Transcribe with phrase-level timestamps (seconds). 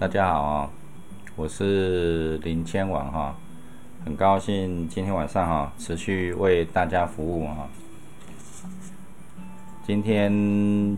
[0.00, 0.70] 大家好啊，
[1.36, 3.36] 我是林千王哈，
[4.02, 7.68] 很高兴今天晚上哈持续为大家服务哈。
[9.84, 10.96] 今天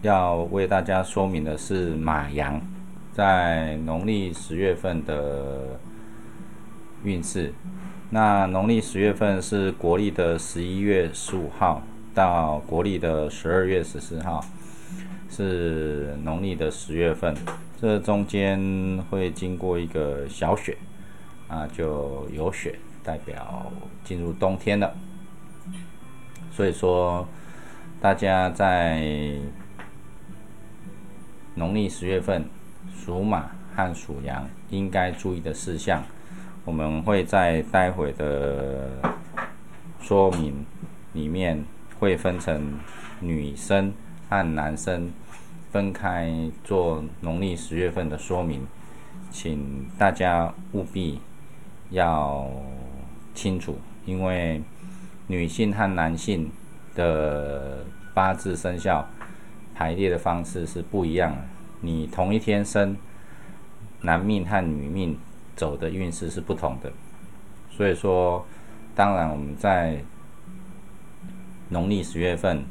[0.00, 2.58] 要为大家说明的是马羊
[3.12, 5.78] 在农历十月份的
[7.02, 7.52] 运势。
[8.08, 11.82] 那农历十月份是国历的十一月十五号
[12.14, 14.42] 到国历的十二月十四号。
[15.36, 17.34] 是农历的十月份，
[17.80, 18.56] 这中间
[19.10, 20.78] 会经过一个小雪，
[21.48, 23.72] 啊，就有雪，代表
[24.04, 24.94] 进入冬天了。
[26.52, 27.26] 所以说，
[28.00, 29.34] 大家在
[31.56, 32.44] 农历十月份
[32.96, 36.00] 属马和属羊应该注意的事项，
[36.64, 38.88] 我们会在待会的
[40.00, 40.64] 说明
[41.12, 41.60] 里面
[41.98, 42.78] 会分成
[43.18, 43.92] 女生
[44.28, 45.10] 和男生。
[45.74, 48.64] 分开做农历十月份的说明，
[49.32, 51.18] 请大家务必
[51.90, 52.48] 要
[53.34, 54.62] 清楚，因为
[55.26, 56.48] 女性和男性
[56.94, 59.04] 的八字生肖
[59.74, 61.38] 排列的方式是不一样的。
[61.80, 62.96] 你同一天生，
[64.02, 65.18] 男命和女命
[65.56, 66.92] 走的运势是不同的。
[67.72, 68.46] 所以说，
[68.94, 70.04] 当然我们在
[71.70, 72.64] 农历十月份。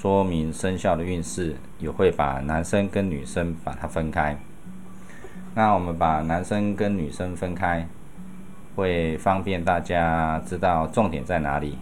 [0.00, 4.38] 说明生肖的运势，也会把男生跟女生把它分开。
[5.56, 7.84] 那我们把男生跟女生分开，
[8.76, 11.76] 会方便大家知道重点在哪里。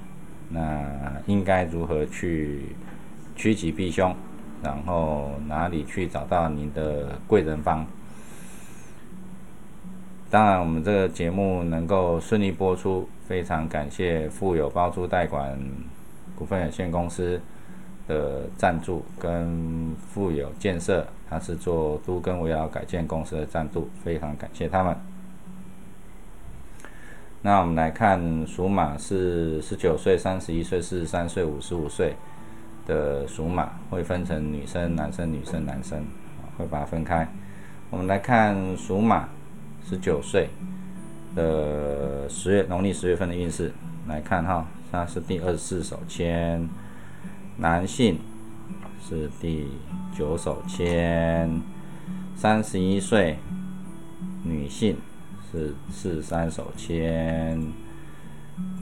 [0.49, 0.83] 那
[1.27, 2.75] 应该如何去
[3.35, 4.17] 趋吉避凶，
[4.63, 7.85] 然后哪里去找到您的贵人方？
[10.31, 15.59] 当然，我们这个节目能够顺利播出，非常感谢富有包租代管
[16.35, 17.39] 股份有限公司。
[18.07, 24.97] 的赞助跟富有建设，他是做都跟围绕改建公司的赞助，非常感谢他们。
[27.43, 32.15] 那我们来看属马是十九岁、三十一岁、四十三岁、五十五岁
[32.87, 36.05] 的属马，会分成女生、男生、女生、男生，
[36.57, 37.29] 会把它分开。
[37.91, 39.29] 我们来看属马
[39.89, 40.49] 十九岁
[41.37, 43.73] 的十月农历十月份的运势，
[44.09, 46.69] 来看哈，它是第二十四手签。
[47.59, 48.19] 男性
[49.01, 49.67] 是第
[50.15, 51.63] 九手签，
[52.37, 53.37] 三十一岁；
[54.45, 54.99] 女性
[55.51, 57.59] 是四三手签，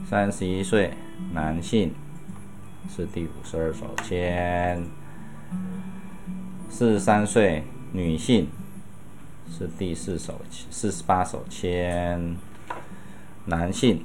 [0.09, 0.91] 三十一岁
[1.31, 1.93] 男性
[2.93, 4.83] 是第五十二手签，
[6.69, 8.49] 四十三岁女性
[9.49, 12.35] 是第四手四十八手签，
[13.45, 14.03] 男性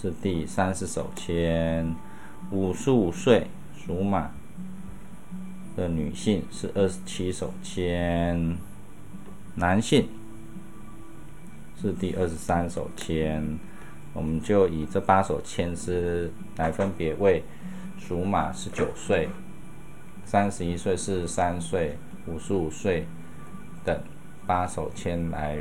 [0.00, 1.92] 是第三十手签。
[2.52, 4.30] 五十五岁属马
[5.74, 8.58] 的女性是二十七手签，
[9.54, 10.06] 男性
[11.80, 13.58] 是第二十三手签。
[14.12, 17.42] 我们就以这八手签诗来分别为
[17.98, 19.30] 属马十九岁、
[20.26, 21.96] 三十一岁、四十三岁、
[22.26, 23.06] 五十五岁
[23.82, 23.98] 等
[24.46, 25.56] 八手签来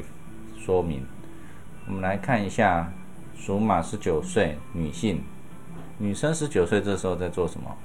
[0.60, 1.06] 说明。
[1.88, 2.92] 我们来看一下
[3.34, 5.22] 属马十九岁女性。
[6.02, 7.78] 女生十九岁这时候在做什么？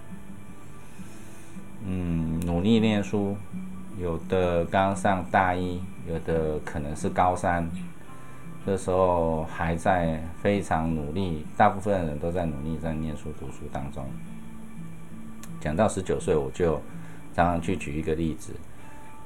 [1.86, 3.36] 嗯，努力念书，
[4.00, 5.78] 有的刚上大一，
[6.08, 7.68] 有的可能是高三，
[8.64, 14.02] 这时候还在非常努力，大部分人都在努力在念书读书当中。
[15.60, 16.80] 讲到十九岁，我就
[17.34, 18.54] 常常去举一个例子，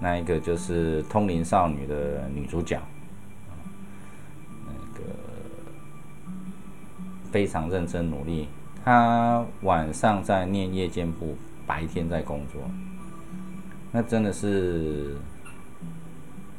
[0.01, 2.83] 那一个就是《通灵少女》的女主角，
[4.67, 5.05] 那个
[7.31, 8.49] 非常认真努力。
[8.85, 11.37] 他晚上在念夜间部，
[11.67, 12.61] 白天在工作，
[13.93, 15.17] 那真的是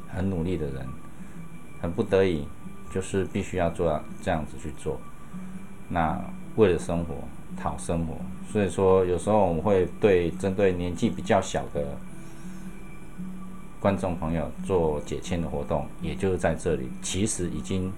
[0.08, 0.86] 很努力的人，
[1.80, 2.46] 很不得已，
[2.92, 5.00] 就是必须要做这样子去做。
[5.88, 6.18] 那
[6.56, 7.16] 为了生活，
[7.60, 8.14] 讨生活，
[8.50, 11.98] 所以说有时候我们会对针对年纪比较小的
[13.80, 17.92] 观众朋友做解签的活动，也就是在这里，其实已经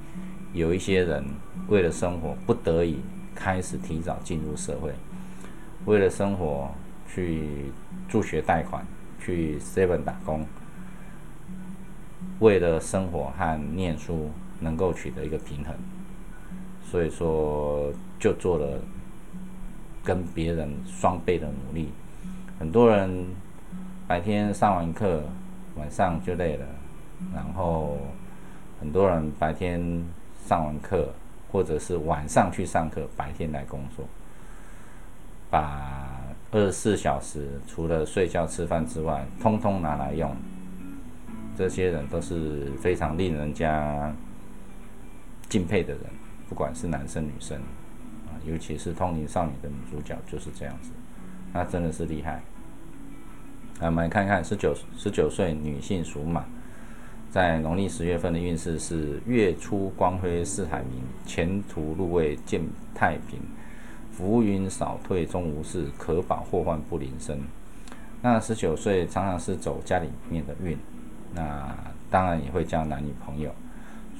[0.55, 1.23] 有一些人
[1.69, 2.99] 为了生活不得已。
[3.35, 4.93] 开始提早进入社会，
[5.85, 6.71] 为了生活
[7.13, 7.73] 去
[8.09, 8.87] 助学贷款，
[9.21, 10.47] 去 seven 打工，
[12.41, 15.75] 为了生活和念书能够取得一个平衡，
[16.85, 18.79] 所以说就做了
[20.03, 21.91] 跟别人双倍的努力。
[22.59, 23.27] 很多人
[24.07, 25.23] 白天上完课，
[25.77, 26.67] 晚上就累了，
[27.35, 27.99] 然后
[28.81, 30.05] 很多人白天
[30.47, 31.09] 上完课。
[31.55, 34.05] 或者是晚上去上课，白天来工作，
[35.49, 36.21] 把
[36.51, 40.35] 二十四小时除了睡觉吃饭之外，通通拿来用。
[41.57, 44.13] 这些人都是非常令人家
[45.49, 46.03] 敬佩的人，
[46.49, 47.57] 不管是男生女生
[48.27, 50.91] 啊，尤其是通灵少女的女主角就是这样子，
[51.53, 52.43] 那真的是厉害。
[53.79, 56.45] 那我们看看十九十九岁女性属马，
[57.35, 62.61] 在农历十月份的运势是月出光辉似海明，前途入位见
[62.95, 63.41] 太平，
[64.13, 67.41] 浮云少退终无事，可保祸患不临身。
[68.23, 70.79] 那十九岁常常是走家里面的运。
[71.35, 71.77] 那
[72.09, 73.53] 当然也会交男女朋友，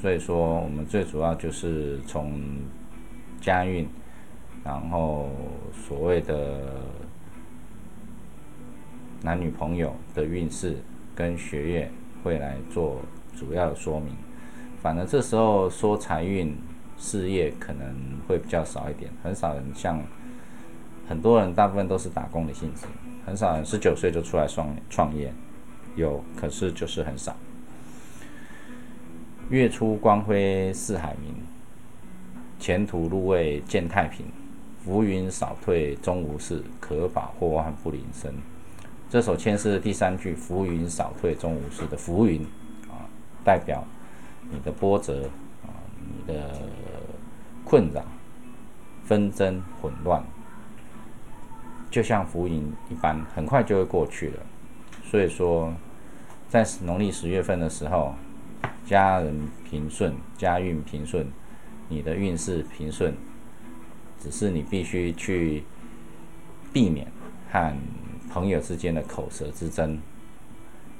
[0.01, 2.33] 所以说我们最主要就是从
[3.41, 3.87] 家运，
[4.65, 5.31] 然后
[5.87, 6.83] 所谓的
[9.23, 10.79] 男女朋友的运势
[11.15, 11.93] 跟学业
[12.25, 13.01] 会来做
[13.37, 14.13] 主要的说明。
[14.83, 16.57] 反正这时候说财运、
[16.99, 17.95] 事业可能
[18.27, 20.03] 会比较少一点，很少人像
[21.07, 22.87] 很多人大部分都是打工的性质，
[23.25, 25.33] 很少人十九岁就出来创创业。
[25.97, 27.37] 有，可是就是很少。
[29.51, 31.35] 月出光辉似海明，
[32.59, 34.27] 前途入位见太平，
[34.85, 38.35] 浮云少退终无事，可保祸患不临身。
[39.15, 42.43] 这首签诗的第三句“浮云少退终无事”的浮云
[42.89, 43.07] 啊，
[43.45, 43.85] 代表
[44.51, 45.31] 你的波折
[45.63, 45.71] 啊，
[46.01, 46.51] 你的
[47.65, 48.05] 困扰、
[49.05, 50.21] 纷争、混乱，
[51.93, 54.41] 就像浮云一般，很快就会过去了。
[55.05, 55.73] 所以说。
[56.49, 58.15] 在农历十月份的时候，
[58.85, 61.27] 家人平顺，家运平顺，
[61.89, 63.15] 你的运势平顺，
[64.21, 65.63] 只是你必须去
[66.73, 67.07] 避免
[67.51, 67.77] 和
[68.35, 69.99] 朋友之间的口舌之争，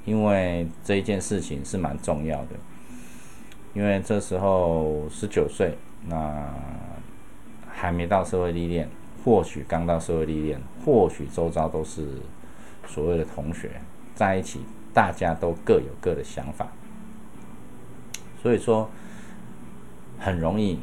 [0.05, 2.51] 因为这一件事情是蛮重要的。
[3.73, 5.77] 因为这时候十九岁，
[6.07, 6.49] 那
[7.67, 8.89] 还没到社会历练，
[9.25, 12.07] 或许刚到社会历练，或许周遭都是
[12.87, 13.81] 所谓的同学
[14.15, 14.61] 在一起。
[14.93, 16.69] 大家都各有各的想法，
[18.41, 18.89] 所以说
[20.17, 20.79] 很容易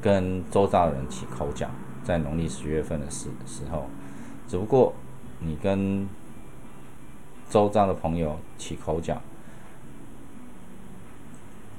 [0.00, 1.68] 跟周遭的人起口角。
[2.04, 3.86] 在农历十月份的时时候，
[4.46, 4.94] 只不过
[5.40, 6.08] 你跟
[7.48, 9.20] 周遭的朋友起口角，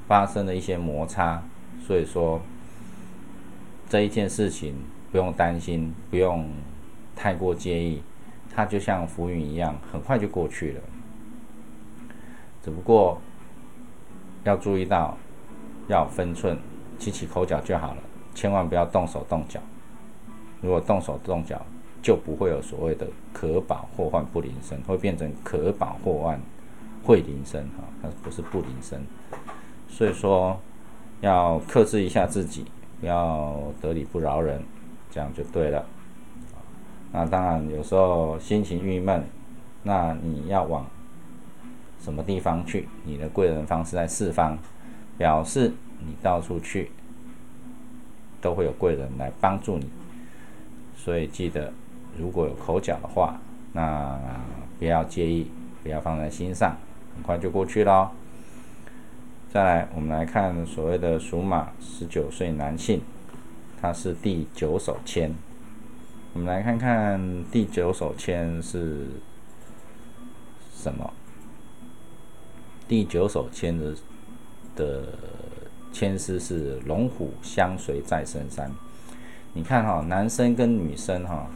[0.07, 1.43] 发生了一些摩擦，
[1.85, 2.41] 所以说
[3.89, 4.75] 这一件事情
[5.11, 6.49] 不用担心，不用
[7.15, 8.01] 太过介意，
[8.53, 10.81] 它就像浮云一样，很快就过去了。
[12.63, 13.19] 只不过
[14.43, 15.17] 要注意到，
[15.87, 16.57] 要分寸，
[16.99, 18.03] 起起口角就好了，
[18.35, 19.59] 千万不要动手动脚。
[20.61, 21.65] 如果动手动脚，
[22.01, 26.39] 就不会有所谓的可保祸患不临身，会变成可保祸患
[27.03, 29.01] 会临身哈，它不是不临身。
[29.89, 30.59] 所以说
[31.21, 32.65] 要克制一下自己，
[32.99, 34.61] 不要得理不饶人，
[35.11, 35.85] 这样就对了。
[37.11, 39.23] 那当然有时候心情郁闷，
[39.83, 40.85] 那你要往。
[41.99, 42.87] 什么地方去？
[43.03, 44.57] 你的贵人方是在四方，
[45.17, 46.89] 表示你到处去
[48.39, 49.89] 都会有贵人来帮助你。
[50.95, 51.73] 所以记得，
[52.17, 53.39] 如果有口角的话，
[53.73, 54.19] 那
[54.79, 55.49] 不要介意，
[55.83, 56.75] 不要放在心上，
[57.15, 58.11] 很快就过去了。
[59.51, 63.01] 再来，我们来看所谓的属马十九岁男性，
[63.81, 65.33] 他是第九手签。
[66.33, 69.07] 我们来看看第九手签是
[70.73, 71.11] 什么。
[72.87, 73.95] 第九手签的
[74.75, 75.03] 的
[75.91, 78.71] 签诗是“龙虎相随在深山”。
[79.53, 81.47] 你看哈，男生跟女生哈，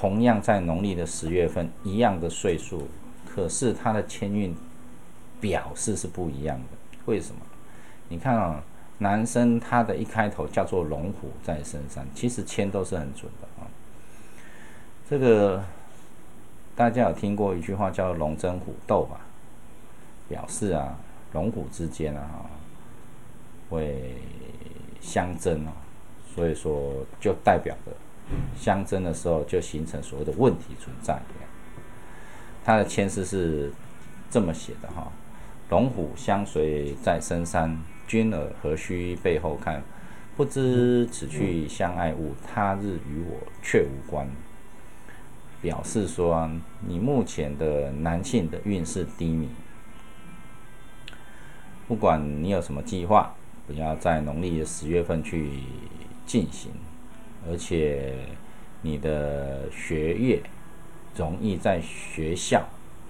[0.00, 2.88] 同样在农历的十月份，一样的岁数，
[3.28, 4.56] 可是他的签运
[5.38, 6.98] 表示是不一样的。
[7.04, 7.42] 为什么？
[8.08, 8.62] 你看啊，
[8.96, 13.68] 男生他的一开头叫做“龙虎在身上”，其实签都是很准的啊。
[15.06, 15.62] 这个
[16.74, 19.20] 大家有听过一句话叫“龙争虎斗”吧？
[20.30, 20.98] 表示啊，
[21.34, 22.48] 龙虎之间啊，
[23.68, 24.14] 会
[24.98, 25.72] 相争啊，
[26.34, 27.92] 所以说就代表着
[28.56, 31.20] 相争的时候就形成所谓的问题存在。
[32.64, 33.72] 他的签诗是
[34.30, 35.10] 这么写的哈：
[35.70, 39.82] 龙虎相随在深山，君儿何须背后看？
[40.36, 44.26] 不知此去相爱物，他日与我却无关。
[45.60, 46.50] 表示说，
[46.86, 49.48] 你目前的男性的运势低迷。
[51.86, 53.34] 不管你有什么计划，
[53.66, 55.50] 不要在农历的十月份去
[56.24, 56.70] 进行，
[57.48, 58.14] 而且
[58.82, 60.42] 你的学业
[61.16, 62.64] 容易在学校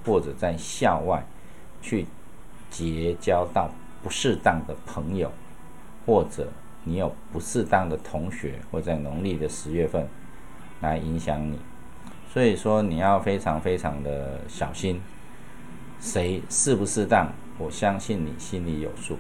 [0.04, 1.24] 或者在校外
[1.82, 2.06] 去
[2.70, 3.70] 结交到
[4.02, 5.30] 不适当的朋友，
[6.06, 6.48] 或者
[6.84, 10.08] 你有不适当的同学会在农历的十月份
[10.80, 11.58] 来影响你，
[12.32, 15.00] 所以说你要非常非常的小心，
[16.00, 19.18] 谁适不适当，我相信你心里有数，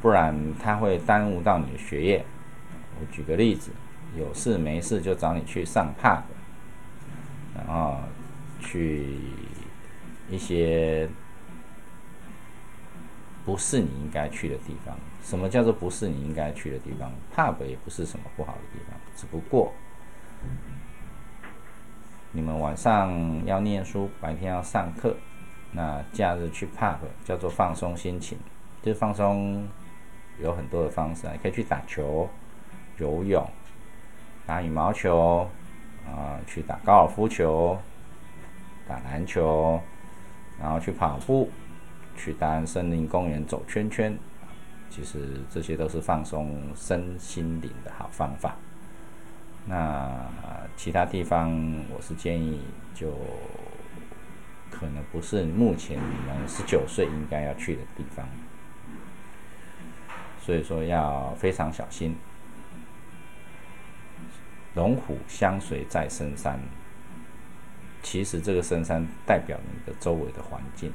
[0.00, 2.24] 不然他会耽误到你的学业。
[3.00, 3.70] 我举个例子，
[4.16, 6.22] 有事没事就找你去上 pub，
[7.54, 7.98] 然后
[8.60, 9.06] 去
[10.28, 11.08] 一些
[13.44, 14.96] 不是你应该去的地方。
[15.22, 19.72] 什么叫做不是你应该去的地方？pub 也不是什么不好的地方，只不过
[22.32, 25.16] 你们晚上要念书，白天要上课，
[25.72, 28.38] 那假日去 pub 叫做放松心情。
[28.82, 29.68] 就是放松
[30.40, 32.28] 有很多的方式，你可以去打球。
[32.98, 33.48] 游泳、
[34.48, 35.46] 打羽毛球，
[36.06, 37.76] 啊，去打高尔夫球、
[38.88, 39.78] 打篮球，
[40.58, 41.50] 然后去跑步，
[42.16, 44.18] 去当森林公园走圈圈，
[44.88, 48.56] 其实这些都是放松身心灵的好方法。
[49.66, 50.18] 那
[50.78, 51.52] 其他地方，
[51.94, 52.62] 我是建议
[52.94, 53.12] 就
[54.70, 58.26] 可能不是目前你们十九岁应该要去的地方，
[60.40, 62.16] 所以说要非常小心。
[64.74, 66.60] 龙虎相随在深山，
[68.02, 70.92] 其实这个深山代表你的周围的环境。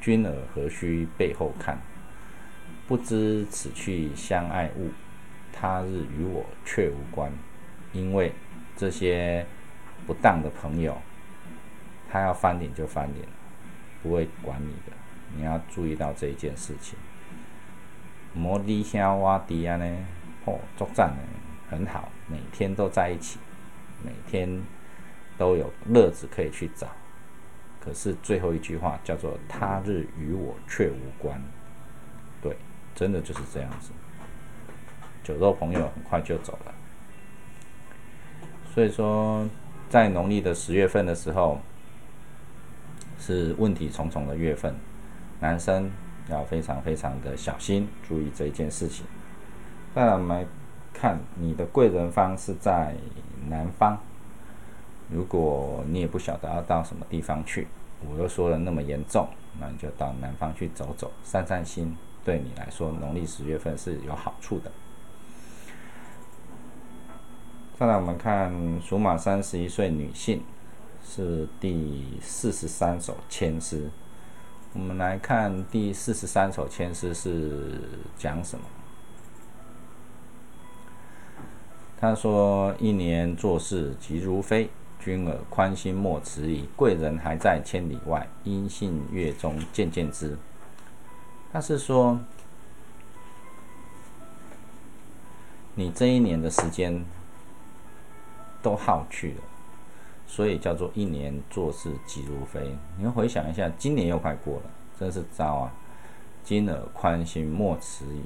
[0.00, 1.78] 君尔何须背后看？
[2.86, 4.90] 不知此去相爱物，
[5.52, 7.32] 他日与我却无关。
[7.92, 8.32] 因为
[8.76, 9.46] 这些
[10.06, 10.96] 不当的朋友，
[12.10, 13.26] 他要翻脸就翻脸，
[14.02, 14.96] 不会管你的。
[15.34, 16.98] 你要注意到这一件事情。
[18.34, 20.06] 摩的香瓦迪亚呢？
[20.44, 21.22] 哦，作战呢？
[21.70, 23.38] 很好，每天都在一起，
[24.02, 24.48] 每天
[25.36, 26.88] 都有乐子可以去找。
[27.78, 31.38] 可是最后一句话叫做“他日与我却无关”，
[32.40, 32.56] 对，
[32.94, 33.90] 真的就是这样子。
[35.22, 36.74] 酒肉朋友很快就走了。
[38.72, 39.46] 所以说，
[39.90, 41.60] 在农历的十月份的时候，
[43.18, 44.74] 是问题重重的月份，
[45.40, 45.90] 男生
[46.30, 49.04] 要非常非常的小心，注意这一件事情。
[49.92, 50.46] 当然没。
[50.92, 52.94] 看你的贵人方是在
[53.48, 53.98] 南方，
[55.10, 57.66] 如果你也不晓得要到什么地方去，
[58.08, 64.70] 我又说了那么严重，那你就到南方去走走，散散心，对你来说农历十月份是有好处的。
[67.78, 70.42] 再来，我们看属马三十一岁女性
[71.04, 73.90] 是第四十三首签诗，
[74.72, 77.80] 我们来看第四十三首签诗是
[78.16, 78.64] 讲什么。
[82.02, 84.68] 他说：“一年做事急如飞，
[84.98, 86.68] 君尔宽心莫迟疑。
[86.74, 90.36] 贵人还在千里外，音信月中渐渐知。”
[91.52, 92.18] 他是说，
[95.76, 97.04] 你这一年的时间
[98.60, 99.42] 都耗去了，
[100.26, 102.76] 所以叫做一年做事急如飞。
[102.96, 104.62] 你们回想一下，今年又快过了，
[104.98, 105.72] 真是糟啊！
[106.44, 108.24] 君尔宽心莫迟疑。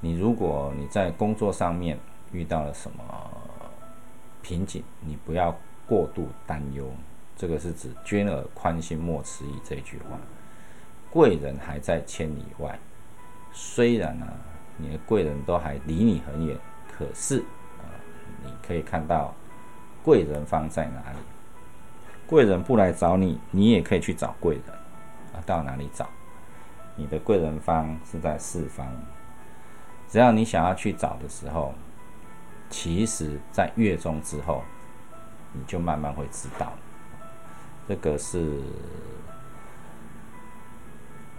[0.00, 1.98] 你如果你在工作上面，
[2.34, 3.04] 遇到了什么
[4.42, 6.90] 瓶颈，你不要过度担忧。
[7.36, 10.18] 这个是指“捐而宽心莫迟疑”这句话。
[11.10, 12.76] 贵人还在千里外，
[13.52, 14.26] 虽然呢，
[14.76, 16.58] 你的贵人都还离你很远，
[16.92, 17.38] 可是
[17.78, 17.86] 啊，
[18.44, 19.32] 你可以看到
[20.02, 21.18] 贵人方在哪里。
[22.26, 24.74] 贵人不来找你，你也可以去找贵人
[25.32, 25.42] 啊。
[25.46, 26.08] 到哪里找？
[26.96, 28.86] 你的贵人方是在四方，
[30.08, 31.72] 只要你想要去找的时候。
[32.76, 34.64] 其实，在月中之后，
[35.52, 36.72] 你就慢慢会知道，
[37.86, 38.60] 这个是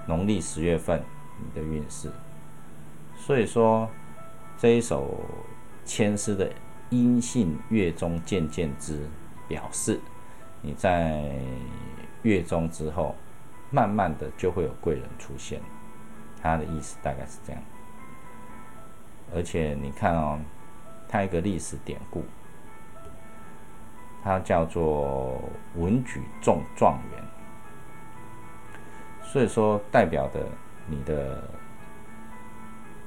[0.08, 1.04] 农历十月份
[1.38, 2.10] 你的运势。
[3.18, 3.90] 所以说，
[4.58, 5.20] 这一首
[5.84, 6.50] 千诗的
[6.90, 9.06] “阴性月中渐渐知”，
[9.46, 10.00] 表示
[10.62, 11.36] 你在
[12.24, 13.14] 月中之后，
[13.72, 15.62] 慢慢的就会有贵人出现。
[16.42, 17.62] 他的意思大概是这样。
[19.36, 20.40] 而且你看哦。
[21.16, 22.26] 它一个历史典故，
[24.22, 25.42] 它叫做
[25.76, 27.24] “文举中状元”，
[29.24, 30.46] 所以说代表的
[30.88, 31.42] 你的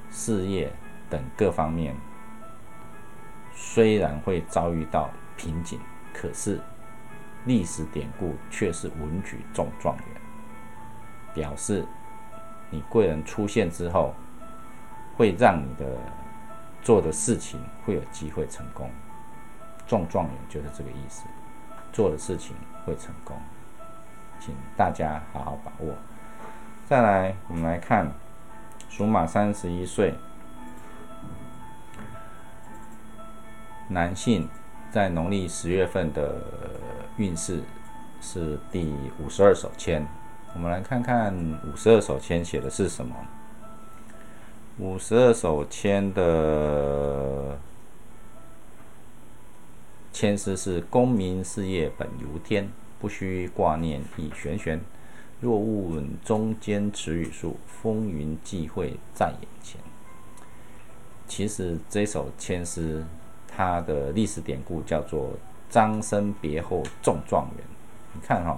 [0.09, 0.73] 事业
[1.07, 1.95] 等各方面，
[3.53, 5.79] 虽然会遭遇到瓶颈，
[6.11, 6.59] 可是
[7.45, 10.05] 历史典故却是文举中状元，
[11.35, 11.85] 表示
[12.71, 14.15] 你贵人出现之后，
[15.15, 15.95] 会让你的。
[16.81, 18.89] 做的事情会有机会成功，
[19.87, 21.25] 中状元就是这个意思。
[21.91, 22.55] 做的事情
[22.85, 23.35] 会成功，
[24.39, 25.93] 请大家好好把握。
[26.87, 28.11] 再来，我们来看
[28.89, 30.13] 属马三十一岁
[33.87, 34.47] 男性
[34.91, 36.35] 在农历十月份的
[37.17, 37.61] 运势
[38.21, 40.05] 是第五十二手签。
[40.53, 41.35] 我们来看看
[41.71, 43.15] 五十二手签写的是什么。
[44.79, 47.59] 五十二手签的
[50.13, 54.79] 签诗是：功名事业本由天，不须挂念亦玄玄。
[55.41, 59.81] 若问中间词语数，风云际会在眼前。
[61.27, 63.05] 其实这首签诗，
[63.49, 65.31] 它的历史典故叫做
[65.69, 67.65] “张生别后中状元”。
[68.15, 68.57] 你看哈，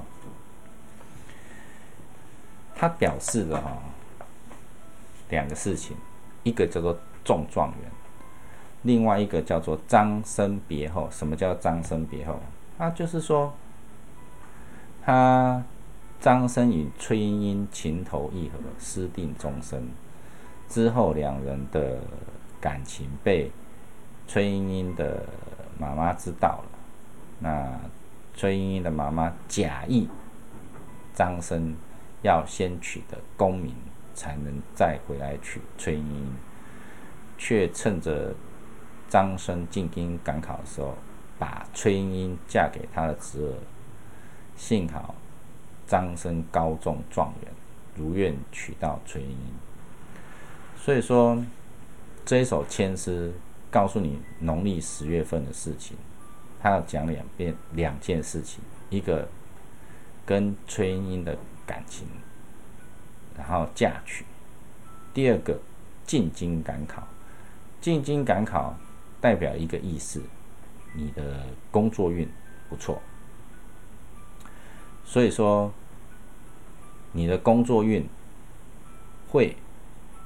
[2.75, 3.77] 它表示的哈
[5.29, 5.95] 两个事情，
[6.43, 7.91] 一个叫做中状元，
[8.83, 11.07] 另外一个叫做张生别后。
[11.12, 12.39] 什么叫张生别后？
[12.77, 13.53] 啊，就是说
[15.03, 15.63] 他。
[16.21, 19.89] 张生与崔莺莺情投意合，私定终身。
[20.69, 21.98] 之后，两人的
[22.60, 23.51] 感情被
[24.27, 25.24] 崔莺莺的
[25.79, 26.65] 妈妈知道了。
[27.39, 27.67] 那
[28.36, 30.07] 崔莺莺的妈妈假意
[31.15, 31.75] 张生
[32.21, 33.74] 要先取得功名，
[34.21, 36.35] 才能再回来娶崔莺莺，
[37.39, 38.35] 却趁着
[39.09, 40.95] 张生进京赶考的时候，
[41.39, 43.53] 把崔莺莺嫁给他的侄儿。
[44.55, 45.15] 幸好。
[45.87, 47.51] 张生高中状元，
[47.97, 49.53] 如愿娶到崔莺莺。
[50.77, 51.43] 所以说，
[52.23, 53.33] 这一首千诗
[53.69, 55.97] 告诉你农历十月份的事情，
[56.61, 59.27] 他要讲两遍两件事情：一个
[60.25, 62.07] 跟崔莺莺的感情，
[63.48, 64.24] 然后嫁娶；
[65.13, 65.60] 第二个
[66.05, 67.07] 进京赶考。
[67.79, 68.75] 进京赶考
[69.19, 70.21] 代表一个意思，
[70.93, 72.29] 你的工作运
[72.69, 73.01] 不错。
[75.03, 75.71] 所以说。
[77.13, 78.07] 你的工作运
[79.27, 79.53] 会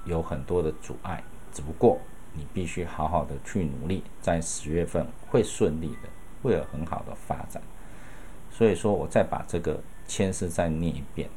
[0.05, 1.99] 有很多的阻碍，只不过
[2.31, 6.09] 你必须好好的去努力，在十月份会顺利的，
[6.43, 7.59] 会有很好的发展。
[8.51, 11.27] 所以说，我再把这个签诗再念一遍：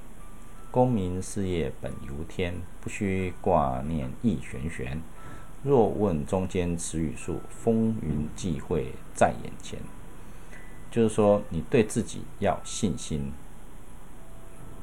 [0.79, 5.03] 功名事业本由天，不须挂念亦玄玄。
[5.65, 9.81] 若问中间词语数，风云际会在眼前。
[10.89, 13.33] 就是说，你对自己要信心。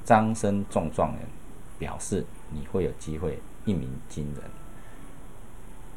[0.03, 1.21] 张生中状元，
[1.79, 4.43] 表示你会有机会一鸣惊人。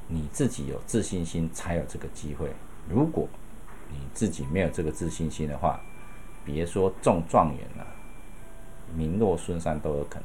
[0.06, 2.52] 你自己有自信心，才有这个机会。
[2.88, 3.26] 如果
[3.90, 5.80] 你自己没有这个自信心的话，
[6.44, 7.84] 别说中状元了，
[8.94, 10.24] 名落孙山都有可能。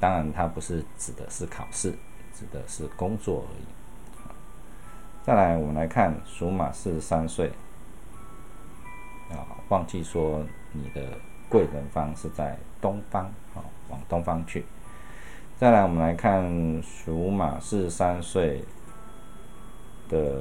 [0.00, 1.92] 当然，它不是指的是考试，
[2.34, 3.64] 指的是工作而已。
[5.24, 7.52] 再来，我们来看属马四十三岁，
[9.30, 11.02] 啊，忘记说你的。
[11.48, 14.64] 贵人方是在东方，好，往东方去。
[15.58, 18.64] 再来，我们来看属马四十三岁
[20.08, 20.40] 的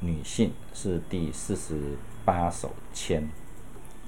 [0.00, 3.30] 女性，是第四十八手签。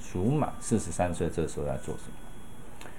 [0.03, 2.91] 属马四十三岁，这时候在做什么？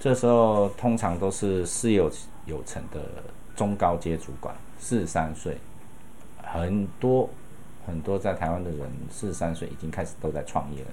[0.00, 2.02] 这时候通常都是事业
[2.46, 3.00] 有成的
[3.54, 5.56] 中高阶主管，四十三岁，
[6.42, 7.30] 很多。
[7.86, 10.90] 很多在台湾的人四十三岁已经开始都在创业了，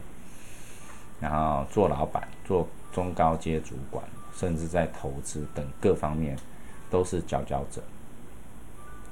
[1.22, 4.04] 然后做老板、做中高阶主管，
[4.36, 6.38] 甚至在投资等各方面
[6.90, 7.82] 都是佼佼者，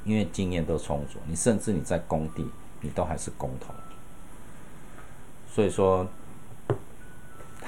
[0.04, 1.20] 因为经验都充足。
[1.26, 2.46] 你甚至你在工地，
[2.82, 3.74] 你都还是工头。
[5.50, 6.06] 所以说，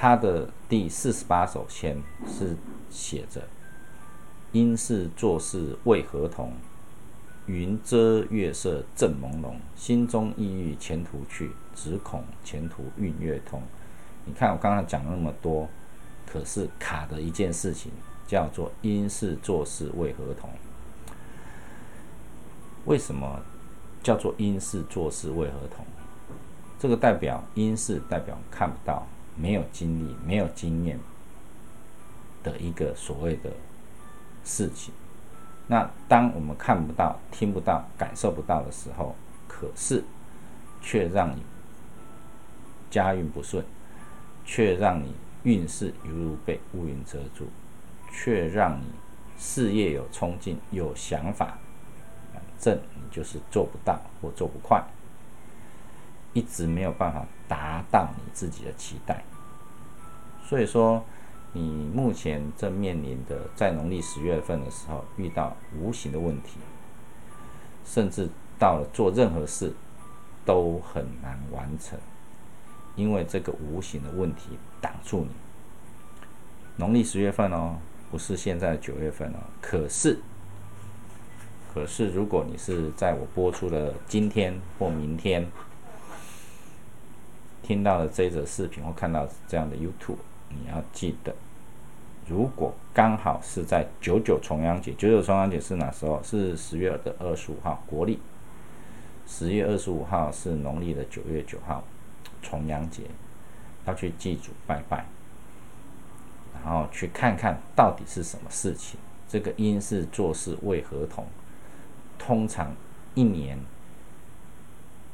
[0.02, 2.56] 他的第四十八首签是
[2.90, 3.40] 写着
[4.50, 6.52] ：“因事做事为何同？”
[7.46, 13.62] 云遮月色正朦胧，心中意欲前途去，只恐前途运月通。
[14.24, 15.68] 你看我刚刚讲了那么多，
[16.26, 17.92] 可是卡的一件事情
[18.26, 20.50] 叫做因事做事为何同？
[22.86, 23.40] 为什么
[24.02, 25.86] 叫做因事做事为何同？
[26.76, 30.98] 这个代表因事代表看不到、没有经历、没有经验
[32.42, 33.50] 的一个所谓的
[34.44, 34.92] 事情。
[35.66, 39.14] 那当我们看不到、听不到、感受不到的时候，
[39.46, 40.02] 可是
[40.80, 41.42] 却让你
[42.90, 43.64] 家运不顺，
[44.44, 45.14] 却让你
[45.44, 47.46] 运势犹如被乌云遮住，
[48.12, 48.84] 却让你
[49.38, 51.58] 事业有冲劲、有想法，
[52.32, 54.84] 反正你就是做不到或做不快，
[56.32, 59.22] 一直没有办法达到你自己的期待。
[60.44, 61.04] 所以说。
[61.54, 61.60] 你
[61.92, 66.52] 目前正面临的，在农历十月份的时候遇到无形的问题，
[67.84, 68.26] 甚至
[68.58, 69.70] 到了做任何事
[70.46, 71.98] 都很难完成，
[72.96, 75.34] 因为这个无形的问题挡住你。
[76.76, 77.76] 农历十月份哦，
[78.10, 80.18] 不是现在的九月份哦，可是
[81.74, 85.46] 可是如果你是在我播出的今天或明天
[87.62, 90.16] 听到了这则视频或看到这样的 YouTube，
[90.48, 91.34] 你要记得，
[92.26, 96.20] 如果刚好是在九九重阳节，九九重阳节是哪时候？
[96.22, 98.18] 是十月的二十五号，国历
[99.26, 101.84] 十月二十五号是农历的九月九号，
[102.42, 103.04] 重阳节
[103.86, 105.06] 要去祭祖拜拜，
[106.52, 108.98] 然后去看看到底是什么事情。
[109.28, 111.24] 这个因是做事为何同？
[112.18, 112.74] 通常
[113.14, 113.58] 一年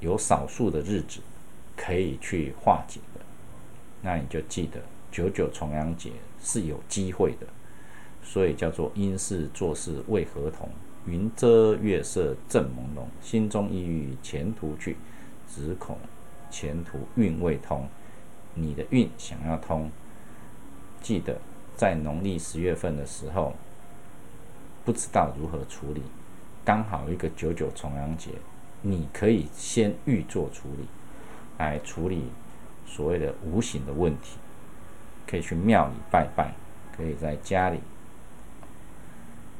[0.01, 1.21] 有少数的日子
[1.79, 3.21] 可以去化解的，
[4.03, 4.81] 那你就记得
[5.13, 6.11] 九九重阳节
[6.43, 7.47] 是有机会的，
[8.23, 10.69] 所以叫做因事做事为何同？
[11.07, 14.97] 云遮月色正朦胧，心中意欲前途去，
[15.49, 15.97] 只恐
[16.51, 17.89] 前途运未通。
[18.55, 19.91] 你的运想要通，
[21.01, 21.41] 记得
[21.77, 23.55] 在农历十月份的时候。
[24.85, 26.03] 不知道如何处理，
[26.65, 28.31] 刚好一个九九重阳节，
[28.81, 30.87] 你可以先预做处理，
[31.59, 32.31] 来处理
[32.87, 34.39] 所谓的无形的问题，
[35.27, 36.55] 可以去庙里拜拜，
[36.97, 37.81] 可以在家里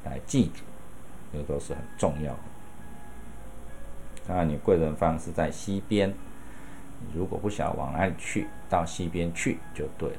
[0.05, 0.63] 来祭祖，
[1.33, 2.39] 这都是很重要的。
[4.27, 6.15] 当然，你贵人方是在西边，
[7.15, 10.19] 如果不想往哪里去，到西边去就对了，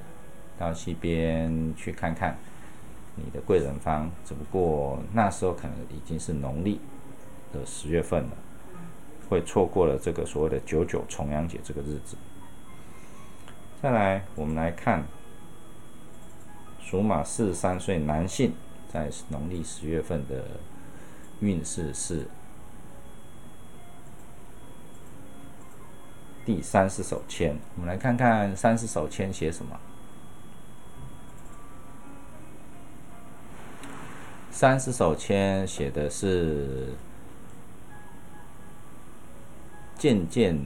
[0.57, 2.37] 到西边去看看。
[3.15, 6.79] 你的贵人方，只不过那时候可能已经是农历
[7.51, 8.29] 的十月份了，
[9.29, 12.17] 会错过了这个所谓的九九重阳节这个日子。
[13.81, 15.05] 再来，我们来看
[16.81, 18.53] 属马四十三岁男性
[18.91, 20.43] 在农历十月份的
[21.39, 22.27] 运势是
[26.45, 27.57] 第三十手签。
[27.75, 29.79] 我们来看看三十手签写什么。
[34.51, 36.93] 三十手签写的是
[39.99, 40.57] “渐渐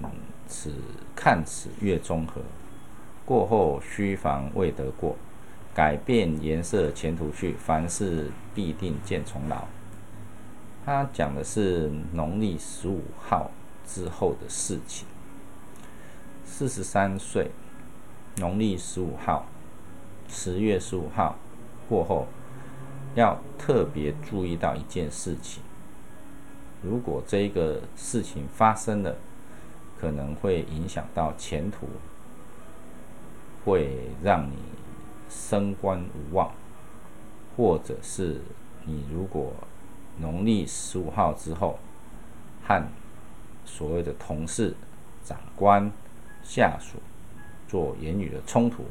[0.47, 0.71] 此
[1.15, 2.41] 看此月中和，
[3.25, 5.17] 过后须防未得过，
[5.73, 9.65] 改变颜色前途去，凡事必定见重劳。”
[10.85, 13.49] 他讲的是农历十五号
[13.85, 15.07] 之后的事情。
[16.45, 17.49] 四十三岁，
[18.37, 19.47] 农历十五号，
[20.27, 21.35] 十月十五号
[21.89, 22.27] 过后。
[23.15, 25.61] 要特别注意到一件事情，
[26.83, 29.15] 如果这个事情发生了，
[29.99, 31.87] 可能会影响到前途，
[33.63, 34.55] 会让你
[35.29, 36.51] 升官无望，
[37.55, 38.41] 或者是
[38.85, 39.53] 你如果
[40.19, 41.79] 农历十五号之后
[42.63, 42.85] 和
[43.65, 44.75] 所谓的同事、
[45.23, 45.89] 长官、
[46.43, 46.97] 下属
[47.67, 48.83] 做言语的冲突，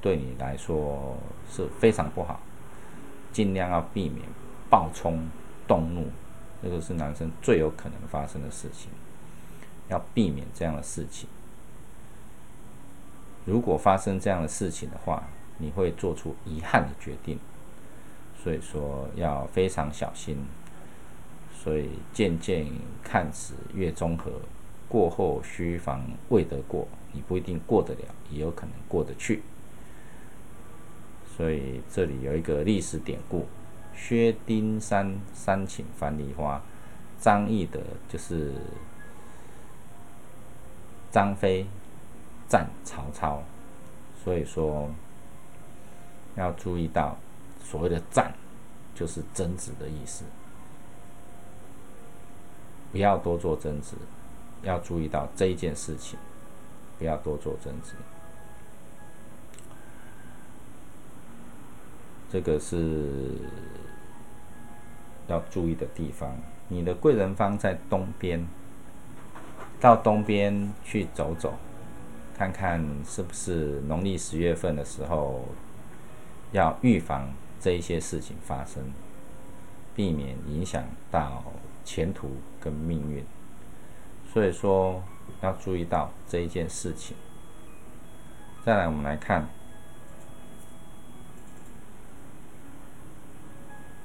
[0.00, 1.16] 对你来说
[1.48, 2.40] 是非常不好。
[3.32, 4.26] 尽量要避免
[4.68, 5.28] 暴冲
[5.66, 6.08] 动怒，
[6.64, 8.90] 这个是男生最有可能发生的事情，
[9.88, 11.28] 要避免这样的事情。
[13.44, 15.24] 如果发生这样的事情的话，
[15.58, 17.38] 你会做出遗憾的决定，
[18.42, 20.38] 所以说要非常小心。
[21.54, 22.66] 所以渐渐
[23.02, 24.32] 看此越综合，
[24.88, 29.42] 过后须防未得过，你不一定过得了，也有可能过得去。
[31.36, 33.46] 所以这里有一个历史典故：
[33.96, 36.60] 薛丁山三请樊梨花，
[37.20, 38.52] 张翼德就是
[41.10, 41.66] 张飞
[42.48, 43.42] 战曹操。
[44.22, 44.90] 所以说
[46.34, 47.16] 要注意到，
[47.62, 48.32] 所谓的战
[48.94, 50.24] 就是争执的意思，
[52.90, 53.96] 不要多做争执，
[54.62, 56.18] 要注意到这一件事情，
[56.98, 57.94] 不要多做争执。
[62.34, 63.38] 这个是
[65.28, 66.36] 要注意的地方。
[66.66, 68.44] 你的贵人方在东边，
[69.78, 71.54] 到东边去走走，
[72.36, 75.44] 看看是不是农历十月份的时候，
[76.50, 78.82] 要预防这一些事情发生，
[79.94, 81.44] 避免影响到
[81.84, 83.24] 前途跟命运。
[84.32, 85.00] 所以说
[85.40, 87.16] 要注意到这一件事情。
[88.64, 89.48] 再来，我们来看。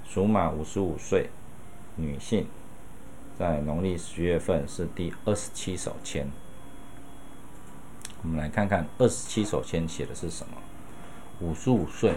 [0.10, 1.30] 属马五十五岁，
[1.96, 2.48] 女性，
[3.38, 6.28] 在农历十月份是第二十七手签。
[8.24, 10.54] 我们来看看二十七手签写的是什么。
[11.42, 12.16] 五十五岁，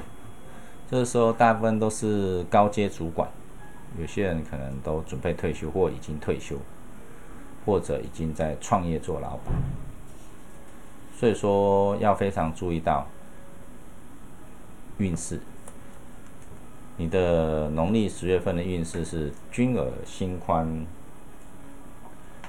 [0.90, 3.28] 这个时候大部分都是高阶主管，
[4.00, 6.56] 有些人可能都准备退休或已经退休，
[7.66, 9.54] 或者已经在创业做老板。
[11.14, 13.06] 所以说要非常注意到
[14.96, 15.38] 运势。
[16.98, 20.86] 你的农历十月份的运势是君尔心宽，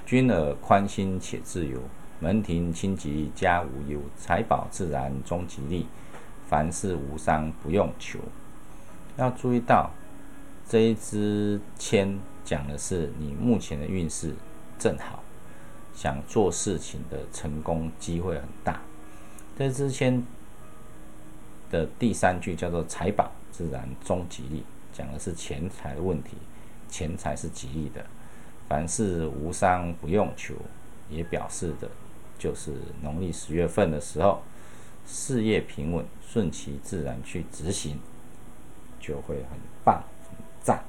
[0.06, 1.80] 君尔宽心且自由，
[2.20, 5.88] 门庭清吉家无忧，财宝自然终吉利，
[6.48, 8.20] 凡事无伤不用求。
[9.16, 9.92] 要注意到
[10.68, 14.34] 这一支签讲的是你目前的运势
[14.78, 15.24] 正好，
[15.94, 18.82] 想做事情的成功机会很大。
[19.58, 20.22] 这支签
[21.72, 23.32] 的第三句叫做财宝。
[23.54, 26.36] 自然终吉利，讲的是钱财的问题，
[26.90, 28.04] 钱财是吉利的，
[28.68, 30.56] 凡事无伤不用求，
[31.08, 31.88] 也表示的，
[32.40, 34.42] 就是农历十月份的时候，
[35.06, 38.00] 事业平稳，顺其自然去执行，
[39.00, 40.84] 就会很棒很赞。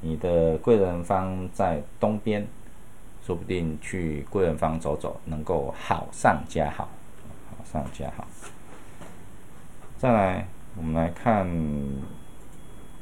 [0.00, 2.46] 你的贵人方在东边，
[3.26, 6.88] 说不定去贵人方走走，能够好上加好，
[7.50, 8.24] 好上加好。
[9.98, 10.46] 再来。
[10.74, 11.46] 我们来看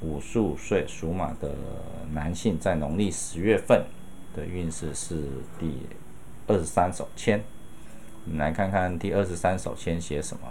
[0.00, 1.54] 五十五岁属马的
[2.12, 3.85] 男性在农历十月份
[4.35, 5.22] 的运势是
[5.59, 5.87] 第
[6.48, 7.42] 二十三手签。
[8.24, 10.48] 我们来看看第二十三手签写什么。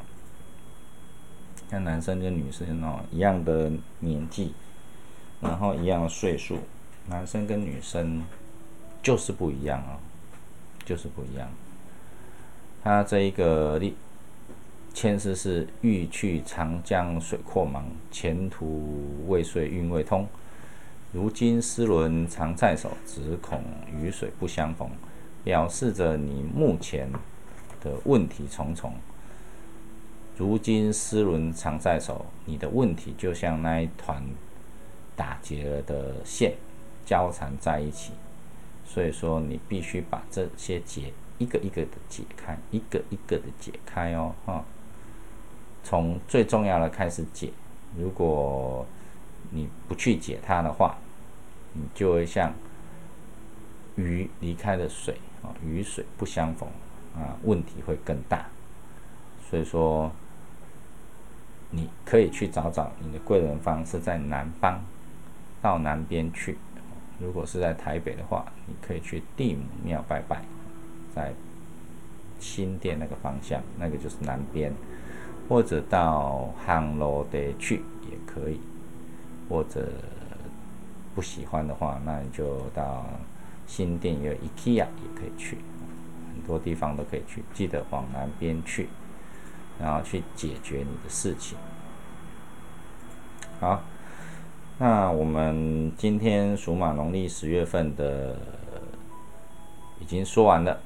[1.70, 4.54] 看男生跟女生哦一样的年纪，
[5.42, 6.58] 然后一样的岁数，
[7.08, 8.24] 男生跟女生
[9.04, 10.00] 就是不一样哦，
[10.86, 11.50] 就是不一样。
[12.82, 13.96] 他这一个例。
[14.94, 20.28] 千诗是欲去长江水阔茫，前途未遂运未通。
[21.12, 24.90] 如今丝轮常在手，只恐雨水不相逢。
[25.42, 27.10] 表示着你目前
[27.80, 28.94] 的问题重重。
[30.38, 34.22] 如今丝轮常在手，你的问题就像那一团
[35.16, 36.54] 打结了的线
[37.06, 38.12] 交缠在一起，
[38.86, 44.66] 所以说你必须把这些结一个一个的解开，一个一个的解开哦，哈。
[45.84, 47.52] 从最重要的开始解，
[47.98, 48.86] 如果
[49.52, 50.98] 你不去解它的话，
[51.74, 52.54] 你就会像
[53.96, 56.70] 鱼离开了水啊，鱼水不相逢
[57.16, 58.46] 啊，问题会更大。
[59.50, 60.12] 所以说，
[61.72, 64.84] 你可以去找找你的贵人方是在南方，
[65.62, 66.58] 到南边去。
[67.20, 70.44] 如果是在台北的话，你可以去地母庙拜拜，
[71.14, 71.34] 在
[72.40, 74.72] 新店那个方向，那个就是南边。
[75.50, 78.62] 或者到汉罗得去也可以，
[79.50, 79.90] 或者
[81.16, 83.04] 不喜欢的话，那你就到
[83.66, 84.86] 新店有 IKEA 也
[85.16, 85.58] 可以去，
[86.32, 87.44] 很多地方都可以去。
[87.52, 88.90] 记得往南边去，
[89.82, 91.58] 然后去解决你的事情。
[93.60, 93.82] 好，
[94.78, 98.38] 那我们今天属马农历十月份的
[100.00, 100.80] 已经说完了。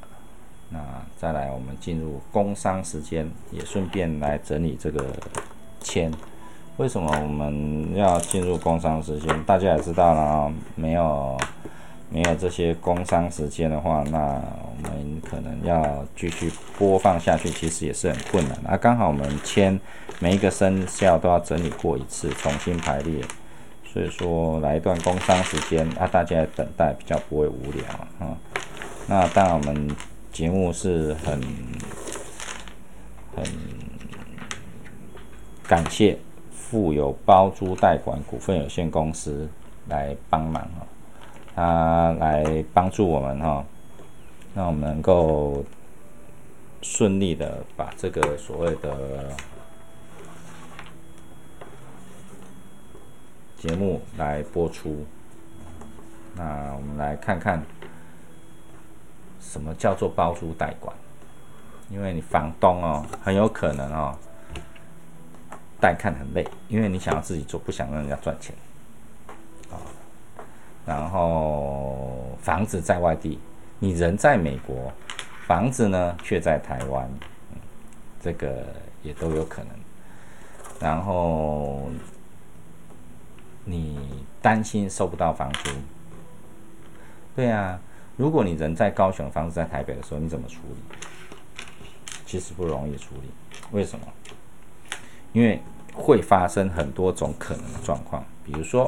[0.74, 0.80] 那
[1.16, 5.06] 再来，我们进入工商时间，也顺便来整理这个
[5.80, 6.12] 签。
[6.78, 9.44] 为什么我们要进入工商时间？
[9.44, 11.38] 大家也知道了啊，没有
[12.10, 18.58] 没有这些工商时间的话，那我们可能要继续播放下去，其实也是很困难。
[18.64, 19.80] 那刚好我们签
[20.18, 23.24] 每一个生肖都要整理过一次，重新排列，
[23.86, 27.86] 所以说来一段工商时间，啊，大家等待比较不会无聊
[28.18, 28.36] 啊。
[29.06, 29.96] 那当然我们。
[30.34, 31.40] 节目是很
[33.36, 33.46] 很
[35.68, 36.18] 感谢
[36.52, 39.48] 富有包租代管股份有限公司
[39.88, 40.82] 来帮忙哦，
[41.54, 43.64] 他来帮助我们哈，
[44.56, 45.64] 让我们能够
[46.82, 49.30] 顺利的把这个所谓的
[53.60, 55.06] 节目来播出。
[56.36, 57.64] 那我们来看看。
[59.44, 60.96] 什么叫做包租代管？
[61.90, 64.18] 因为你房东哦，很有可能哦，
[65.80, 68.56] 带看很累，因为你想要自己做，不想让人家赚钱
[69.70, 69.78] 啊。
[70.86, 73.38] 然后房子在外地，
[73.78, 74.92] 你人在美国，
[75.46, 77.08] 房子呢却在台湾，
[78.20, 78.66] 这个
[79.04, 79.70] 也都有可能。
[80.80, 81.92] 然后
[83.66, 85.70] 你担心收不到房租，
[87.36, 87.80] 对啊。
[88.16, 90.98] 如果你人在高雄，房子在台北的时候，你怎么处理？
[92.26, 93.30] 其实不容易处理。
[93.72, 94.06] 为什么？
[95.32, 95.60] 因为
[95.96, 98.24] 会发生很多种可能的状况。
[98.44, 98.88] 比如说，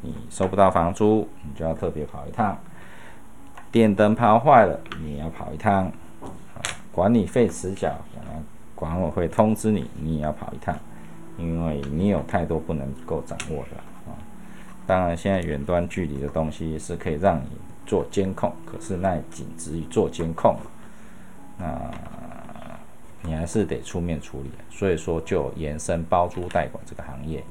[0.00, 2.56] 你收不到房租，你就要特别跑一趟；
[3.70, 5.90] 电灯泡坏了，你也要跑一趟；
[6.90, 7.94] 管理费迟缴，
[8.74, 10.74] 管委会通知你，你也要跑一趟，
[11.36, 13.76] 因为你有太多不能够掌握的
[14.10, 14.16] 啊。
[14.86, 17.48] 当然，现在远端距离的东西是可以让你。
[17.86, 20.56] 做监控，可是那仅止于做监控，
[21.58, 21.90] 那
[23.22, 24.50] 你还是得出面处理。
[24.70, 27.42] 所以说，就延伸包租代管这个行业。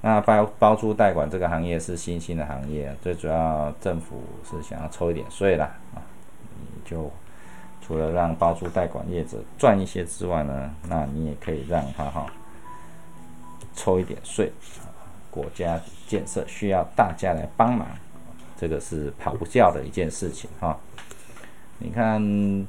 [0.00, 6.02] 那包包租代管这个行业是新兴的行业，最主要政府是想要抽一点税啦啊，
[6.60, 7.10] 你就
[7.80, 12.26] 除了让包租代管业者赚一些之外呢，那你也可以让他哈
[13.74, 14.52] 抽一点税，
[15.30, 17.88] 国家建设需要大家来帮忙，
[18.64, 20.74] 这个是跑不掉的一件事情哈。
[21.76, 22.66] 你看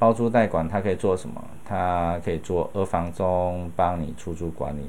[0.00, 1.40] 包租代管它可以做什么？
[1.64, 4.82] 它可以做二房中，帮你出租管理。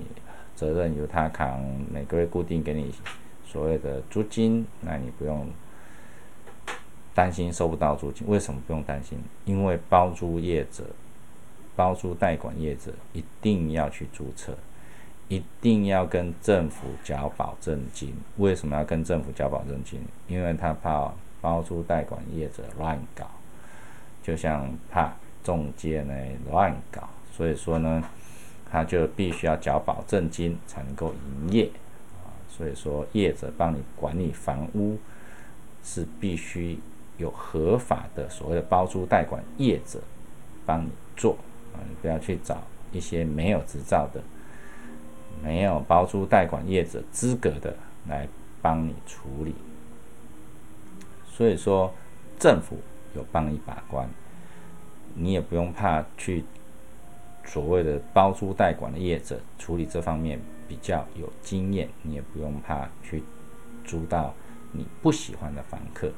[0.56, 2.92] 责任由他扛，每个月固定给你
[3.46, 5.48] 所谓的租金，那你不用
[7.14, 8.28] 担心收不到租金。
[8.28, 9.20] 为什么不用担心？
[9.46, 10.84] 因为包租业者、
[11.76, 14.58] 包租代管业者一定要去注册，
[15.28, 18.14] 一定要跟政府缴保证金。
[18.38, 20.00] 为什么要跟政府缴保证金？
[20.28, 23.30] 因为他怕包租代管业者乱搞，
[24.22, 26.14] 就像怕中介呢
[26.50, 28.04] 乱搞，所以说呢。
[28.76, 31.70] 他就必须要缴保证金才能够营业
[32.16, 34.98] 啊，所以说业者帮你管理房屋
[35.84, 36.80] 是必须
[37.20, 40.02] 有合法的所谓的包租代管业者
[40.66, 41.38] 帮你做
[41.72, 44.20] 啊，你不要去找一些没有执照的、
[45.42, 47.76] 没有包租代管业者资格的
[48.08, 48.28] 来
[48.62, 49.56] 帮你处理。
[51.26, 51.94] 所以说
[52.38, 52.78] 政府
[53.16, 54.10] 有帮你把关，
[55.16, 56.44] 你也不用怕去。
[57.46, 63.22] 所谓的包租代管的业者处理这方面比较有经验，你也不用怕去
[63.84, 64.34] 租到
[64.72, 66.10] 你不喜欢的房客，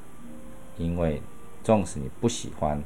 [0.78, 1.20] 因为
[1.64, 2.80] 纵使你不喜欢，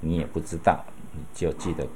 [0.00, 1.86] 你也不知道，你就记得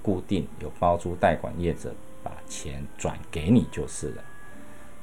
[0.00, 4.22] 固定有包租代管业者把钱转给你就是了。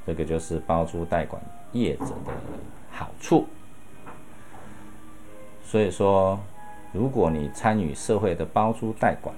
[0.06, 2.34] 这个就是包租代管业者的
[2.92, 3.48] 好处。
[5.64, 6.40] 所以说，
[6.92, 9.36] 如果你参与社会的包租代管，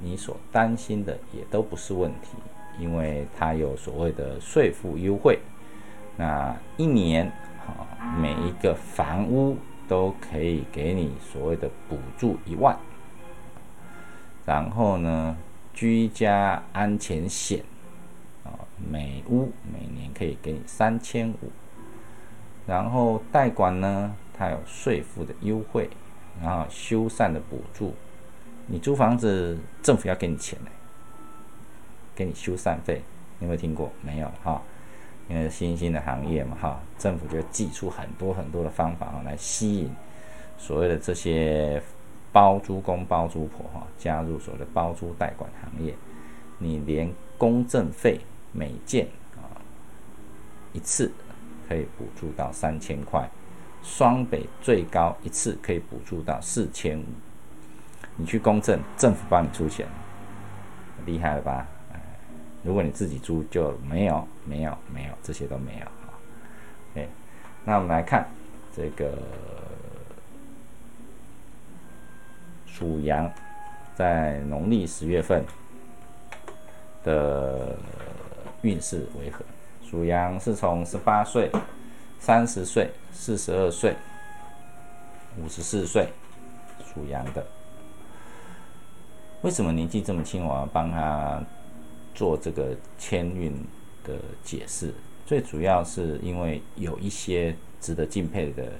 [0.00, 2.30] 你所担心的也都不是问题，
[2.78, 5.38] 因为它有所谓的税负优惠，
[6.16, 7.26] 那一年
[7.66, 7.86] 啊
[8.20, 12.76] 每一个房屋都可以给你所谓的补助一万，
[14.44, 15.36] 然后呢
[15.78, 17.62] 居家安全险
[18.42, 18.50] 啊
[18.90, 21.52] 每屋每年可以给你三千五，
[22.66, 25.88] 然后代管呢它有税负的优惠，
[26.42, 27.94] 然后修缮的补助。
[28.66, 30.70] 你租房子，政府要给你钱呢，
[32.12, 33.00] 给你修缮费，
[33.38, 33.92] 有没有听过？
[34.02, 34.60] 没有哈，
[35.28, 39.94] 因为新兴的行业嘛哈，政府就寄出很多很多的方法，来吸引
[40.56, 41.80] 所谓的这些
[42.38, 45.92] 包租公包租婆哈，加入所谓的包租代管行业。
[46.58, 48.20] 你连公证费
[48.52, 49.58] 每件啊
[50.72, 51.10] 一次
[51.68, 53.28] 可以补助到三千块，
[53.82, 57.04] 双北最高一次可以补助到四千五。
[58.14, 59.84] 你去公证，政府帮你出钱，
[61.06, 61.66] 厉害了吧？
[62.62, 66.14] 如果你自己租就没有，没有，没有，这些都没有啊。
[66.94, 67.08] 哎，
[67.64, 68.28] 那我们来看
[68.72, 69.18] 这个
[72.78, 73.28] 属羊
[73.96, 75.44] 在农历十月份
[77.02, 77.76] 的
[78.62, 79.44] 运势为何？
[79.84, 81.50] 属羊是从十八岁、
[82.20, 83.96] 三十岁、四十二岁、
[85.42, 86.06] 五十四岁
[86.94, 87.44] 属羊的。
[89.42, 91.42] 为什么年纪这么轻，我要帮他
[92.14, 93.52] 做这个签运
[94.04, 94.14] 的
[94.44, 94.94] 解释？
[95.26, 98.70] 最主要是因为有一些值得敬佩的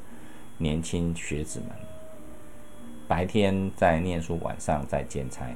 [0.57, 1.69] 年轻学子们，
[3.09, 5.47] 白天在念书，晚上在兼差。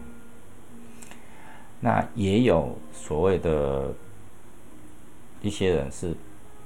[1.78, 3.92] 那也有所谓的
[5.42, 6.14] 一些人是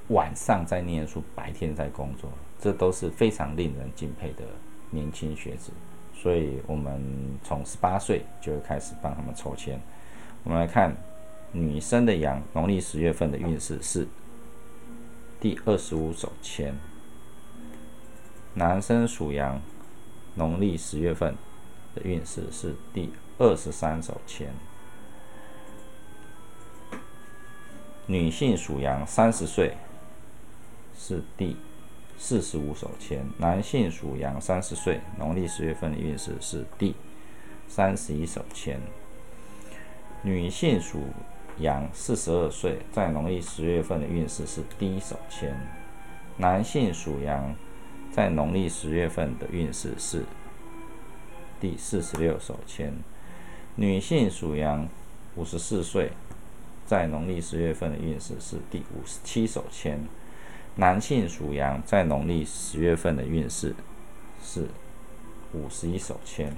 [0.07, 4.45] 晚上在念书，白天在工作，这都是非常令人敬佩的
[4.89, 5.71] 年轻学子。
[6.15, 7.03] 所以我们
[7.43, 9.79] 从十八岁就开始帮他们抽签。
[10.43, 10.95] 我们来看
[11.51, 14.07] 女生的羊，农历十月份的运势是
[15.39, 16.73] 第二十五手签；
[18.53, 19.61] 男生属羊，
[20.37, 21.35] 农历十月份
[21.93, 24.45] 的运势是第二十三手签；
[28.05, 29.75] 女性属羊，三十岁
[30.97, 31.57] 是第。
[32.19, 36.95] 四十五手签，男性属羊，三十岁，农历十月份的运势是第
[37.67, 38.77] 三十一手签；
[40.23, 41.03] 女性属
[41.59, 45.51] 羊，四十二岁，在农历十月份的运势是第一手签；
[46.37, 47.55] 男性属羊，
[48.17, 50.23] 在农历十月份的运势是
[51.59, 52.89] 第四十六手签；
[53.75, 54.89] 女性属羊，
[55.35, 56.09] 五十四岁，
[56.83, 59.99] 在农历十月份的运势是第五十七手签。
[60.77, 63.75] 男性属羊，在农历十月份的运势
[64.43, 64.67] 是
[65.53, 66.51] 五十一手签。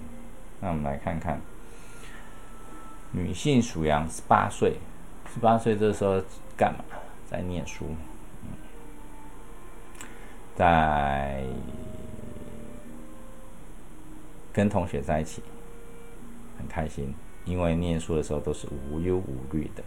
[0.61, 1.41] 那我们来看看，
[3.11, 4.77] 女性属羊，十八岁，
[5.33, 6.23] 十八岁这时候
[6.55, 6.85] 干嘛？
[7.29, 7.83] 在念书，
[10.59, 11.41] 在
[14.51, 15.41] 跟同学在一起，
[16.57, 17.13] 很开心，
[17.45, 19.81] 因为念书的时候都是无忧无虑的。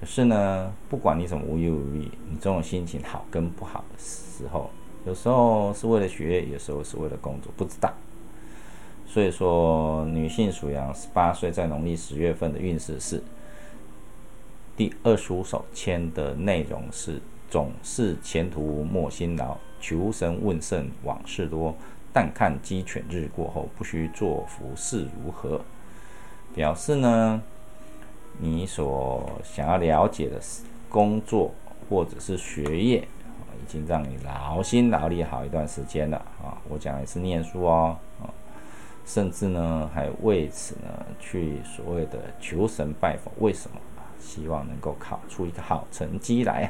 [0.00, 4.70] 可是呢，不管你怎么无忧无虑，你这种心情好跟不好的时候，
[5.04, 7.92] 有时候是为了学业，有时候是为了工作，不知道。
[9.04, 13.20] 所以说，女性属羊，十八岁在农历十月份的运势是
[14.76, 17.20] 第二十五首签的内容是：
[17.50, 21.76] 总是前途莫辛劳，求神问圣往事多。
[22.14, 25.60] 但看鸡犬日过后，不需作福事如何？
[26.54, 27.42] 表示呢，
[28.38, 30.38] 你所想要了解的
[30.90, 31.50] 工作
[31.88, 36.60] 或者是学业，已经让你劳心劳力好一段时间了啊！
[36.68, 38.28] 我讲的是念书哦，啊，
[39.06, 44.04] 甚至呢还为此呢去所谓的求神拜佛，为什么啊？
[44.20, 46.68] 希望能够考出一个好成绩来啊！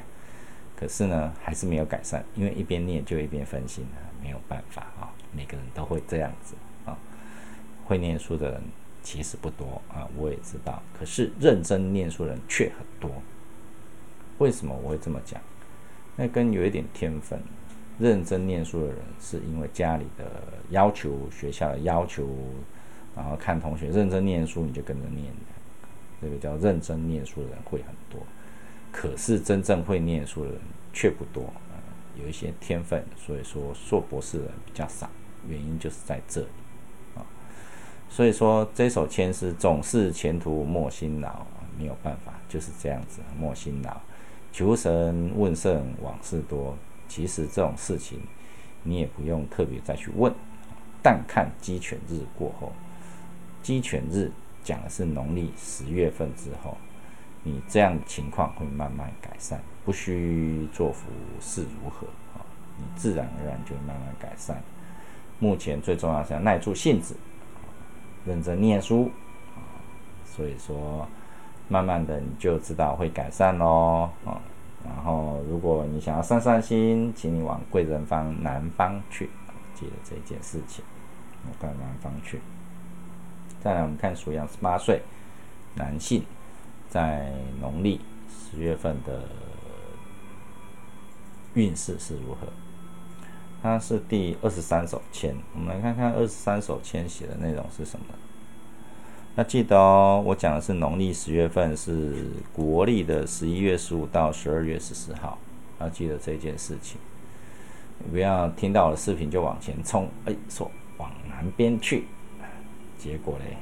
[0.83, 3.87] 可是呢还是没有改善，因为一边念就一边分心，
[4.21, 5.15] 没有办法啊。
[5.31, 6.99] 每个人都会这样子啊，
[7.85, 8.61] 会念书的人
[9.01, 10.83] 其实不多啊，我也知道。
[10.99, 13.23] 可是认真念书人却很多。
[14.39, 15.41] 为什么我会这么讲？
[16.17, 17.41] 那跟有一点天分。
[18.01, 20.25] 认真念书的人是因为家里的
[20.71, 22.29] 要求、学校的要求，
[23.15, 25.33] 然后看同学认真念书，你就跟着念。
[26.21, 28.21] 这个叫认真念书的人会很多。
[28.93, 30.61] 可是真正会念书的人
[30.93, 31.53] 却不多。
[32.23, 35.09] 有一些天分，所以说硕博士的人比较少。
[35.49, 36.47] 原因就是在这里
[37.17, 37.27] 啊，
[38.09, 41.45] 所以说这首签诗总是前途莫辛劳，
[41.77, 44.01] 没有办法，就是这样子莫辛劳。
[44.53, 46.77] 求神问圣往事多，
[47.09, 48.21] 其实这种事情
[48.85, 50.33] 你也不用特别再去问，
[51.03, 52.71] 但看鸡犬日过后，
[53.63, 54.31] 鸡犬日
[54.63, 56.77] 讲的是农历十月份之后，
[57.45, 61.09] 你这样情况会慢慢改善，不需做福
[61.41, 62.41] 事如何啊，
[62.77, 64.63] 你自然而然就会慢慢改善。
[65.39, 67.17] 目前最重要是要耐住性子，
[68.25, 69.11] 认真念书
[69.57, 69.59] 啊，
[70.25, 71.07] 所以说
[71.69, 74.41] 慢慢的你就知道会改善喽啊。
[74.85, 79.31] 然后如果你想要散散心，请你往贵人方南方去，
[79.75, 80.85] 记得这件事情，
[81.61, 82.41] 往南方去。
[83.61, 85.01] 再来我们看属羊十八岁
[85.77, 86.25] 男性
[86.93, 89.23] 在农历十月份的
[91.55, 92.47] 运势是如何？
[93.63, 98.05] 它是第二十三首签，我们来看看二十三首签写的内容是什么。
[99.35, 105.39] 那记得哦，我讲的是农历十月份，是国历的十一月十五到十二月十四号，
[105.81, 107.01] 要记得这件事情。
[108.11, 112.05] 不要听到我的视频就往前冲，哎，说往南边去，
[112.99, 113.57] 结果嘞，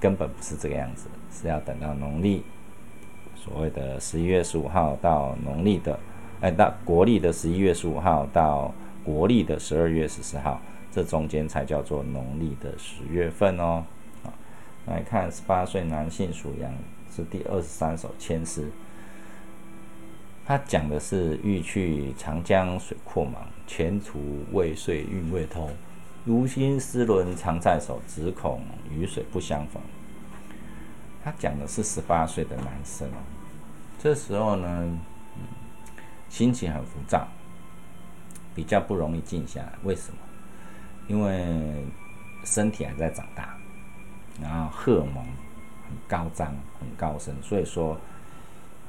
[0.00, 2.42] 根本不是这个样子，是要等到农历
[3.44, 6.00] 所谓的十一月十五号到农历的，
[6.40, 8.72] 哎，到国历的十一月十五号到。
[9.04, 10.58] 国历的十二月十四号，
[10.90, 13.84] 这中间才叫做农历的十月份哦。
[14.22, 14.32] 啊，
[14.86, 16.72] 来看十八岁男性属羊
[17.14, 18.70] 是第二十三首签诗，
[20.46, 24.18] 他讲的是欲去长江水阔茫，前途
[24.52, 25.70] 未遂运未通，
[26.24, 29.82] 如今丝纶常在手，只恐雨水不相逢。
[31.24, 33.08] 他讲的是十八岁的男生，
[33.98, 34.98] 这时候呢，
[36.28, 37.26] 心情很浮躁。
[38.54, 40.18] 比较不容易静下来，为什么？
[41.08, 41.84] 因为
[42.44, 43.56] 身体还在长大，
[44.40, 45.24] 然后荷尔蒙
[45.88, 47.98] 很高涨、很高升，所以说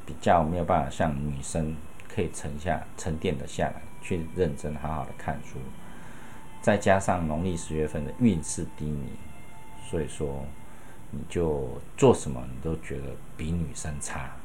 [0.05, 1.75] 比较没有办法像女生
[2.07, 5.57] 可以沉下、沉淀的下来，去认真好好的看书。
[6.61, 9.09] 再加上农历十月份的运势低迷，
[9.89, 10.45] 所以说
[11.15, 13.03] 你就做什么你都觉得
[13.37, 14.35] 比女生差，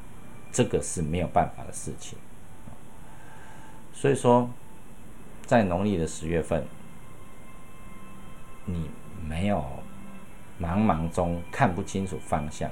[0.51, 2.17] 这个是没有办法的事情。
[3.93, 4.49] 所以说。
[5.43, 6.65] 在农历的十月份，
[8.63, 8.89] 你
[9.27, 9.61] 没有
[10.61, 12.71] 茫茫中看不清楚方向，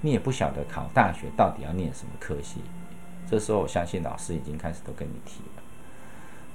[0.00, 2.62] 你也不晓得考大学到底要念什么科系。
[3.28, 5.62] 这时候，我相信老师已经开始都跟你提了。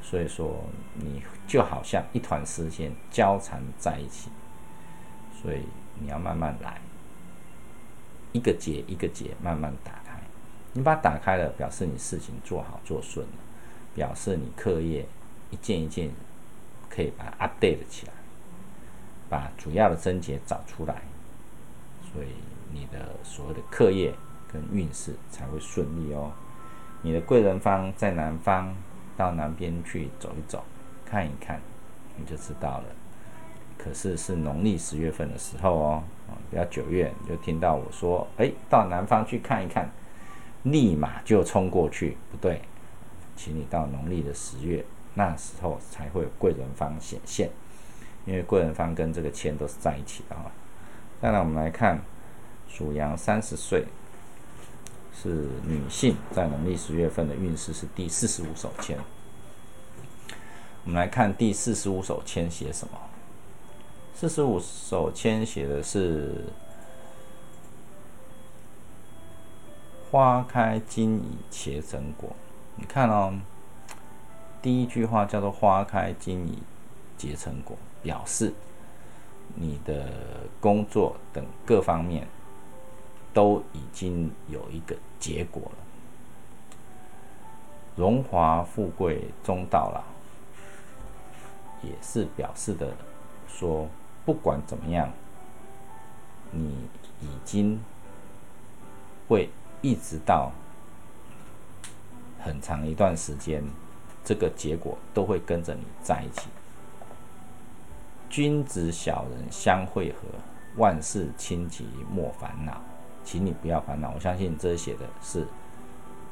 [0.01, 0.63] 所以说，
[0.95, 4.31] 你就好像一团丝线交缠在一起，
[5.43, 5.61] 所以
[6.01, 6.81] 你要慢慢来，
[8.33, 10.19] 一个结一个结慢慢打开。
[10.73, 13.33] 你把它打开了，表示你事情做好做顺了，
[13.93, 15.05] 表示你课业。
[15.53, 16.09] 一件一件
[16.89, 18.13] 可以把它 update 起来，
[19.27, 21.01] 把主要的症结找出来，
[22.09, 22.27] 所以
[22.71, 24.13] 你的所谓的课业
[24.47, 26.31] 跟运势才会顺利哦。
[27.01, 28.73] 你的贵人方在南方，
[29.17, 30.63] 到南边去走一走，
[31.05, 31.59] 看一看，
[32.15, 32.85] 你就知道了。
[33.83, 39.89] 可是是农历十月份的时候哦，啊，不要九月你就听到我说，哎，到南方去看一看，
[40.63, 42.61] 立马就冲过去，不对，
[43.35, 47.49] 请你到农历的十月，那时候才会有贵人方显现，
[48.25, 50.51] 因为贵人方跟这个签都是在一起的啊。
[51.19, 51.99] 再来，我们来看
[52.69, 53.85] 属羊三十岁
[55.11, 58.95] 是女性，在农历十月份的运势是第四十五手签。
[60.83, 62.93] 我们来看第四十五手签写什么？
[64.13, 66.45] 四十五首签写的是
[70.11, 72.29] “花开金已结成果”。
[72.77, 73.39] 你看哦，
[74.61, 76.61] 第一句话叫做“花开金已
[77.17, 78.53] 结成果”，表示
[79.55, 80.07] 你的
[80.59, 82.27] 工作等各方面
[83.33, 85.77] 都已经有一个结果了，
[87.95, 90.03] 荣华富贵终到了。
[91.81, 92.93] 也是表示的
[93.47, 93.87] 说，
[94.31, 95.11] 不管怎么样，
[96.51, 96.87] 你
[97.19, 97.77] 已经
[99.27, 99.49] 会
[99.81, 100.53] 一直到
[102.39, 103.61] 很长一段时间，
[104.23, 106.47] 这个结果都会跟着你在一起。
[108.29, 110.19] 君子小人相会合，
[110.77, 112.81] 万事清吉莫烦恼，
[113.25, 114.13] 请你不要烦恼。
[114.15, 115.45] 我相信这写的是。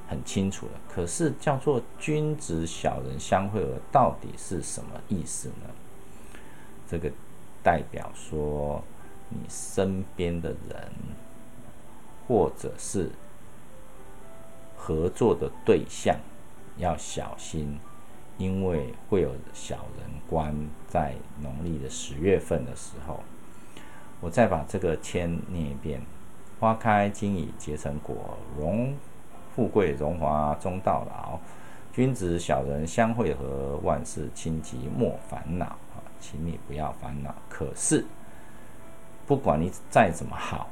[0.08, 5.70] 很清楚的，可是叫做君子小人相会合，到底是什么意思呢？
[6.88, 7.12] 这个
[7.64, 8.84] 代表说，
[9.30, 10.92] 你身边的人，
[12.28, 13.10] 或者是
[14.76, 16.16] 合作的对象，
[16.78, 17.80] 要小心，
[18.38, 20.56] 因为会有小人关
[20.88, 23.20] 在农历的十月份的时候。
[24.22, 26.02] 我再把这个签念一遍：
[26.60, 28.94] 花开金已结成果，荣。
[29.56, 31.38] 富贵荣华终到老，
[31.92, 35.76] 君子小人相会合，万事清吉莫烦恼！
[36.20, 37.34] 请你不要烦恼。
[37.50, 38.06] 可是，
[39.26, 40.70] 不管你再怎么好，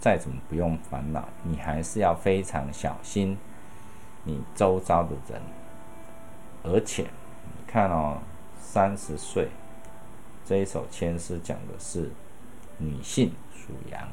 [0.00, 3.36] 再怎么不用烦恼，你还是要非常小心
[4.24, 5.42] 你周遭的人。
[6.62, 8.18] 而且，你看哦，
[8.60, 9.48] 三十岁
[10.44, 12.10] 这一首签诗讲的是
[12.78, 14.08] 女性属羊，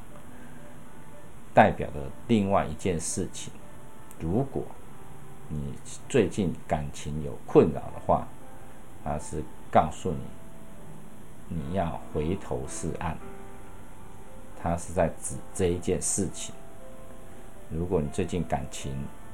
[1.53, 3.51] 代表的另外一件事情。
[4.19, 4.63] 如果
[5.47, 5.73] 你
[6.07, 8.27] 最近感情有困扰的话，
[9.03, 10.19] 他是告诉你
[11.47, 13.15] 你要回头是岸，
[14.61, 16.53] 他是在指这一件事情。
[17.69, 18.91] 如果你最近感情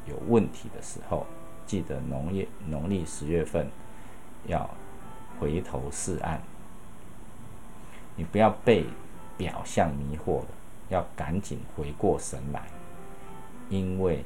[0.08, 1.26] 有问题的时候，
[1.66, 3.68] 记得农业农历十月份
[4.48, 4.70] 要
[5.40, 6.40] 回头是岸，
[8.16, 8.86] 你不要被
[9.38, 10.48] 表象迷惑了，
[10.90, 12.64] 要赶紧回过神来，
[13.70, 14.24] 因为。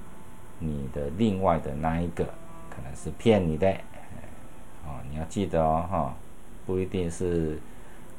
[0.57, 2.23] 你的另外的那一个
[2.69, 3.69] 可能是骗你的，
[4.85, 6.15] 哦，你要记得哦，哈，
[6.65, 7.59] 不一定是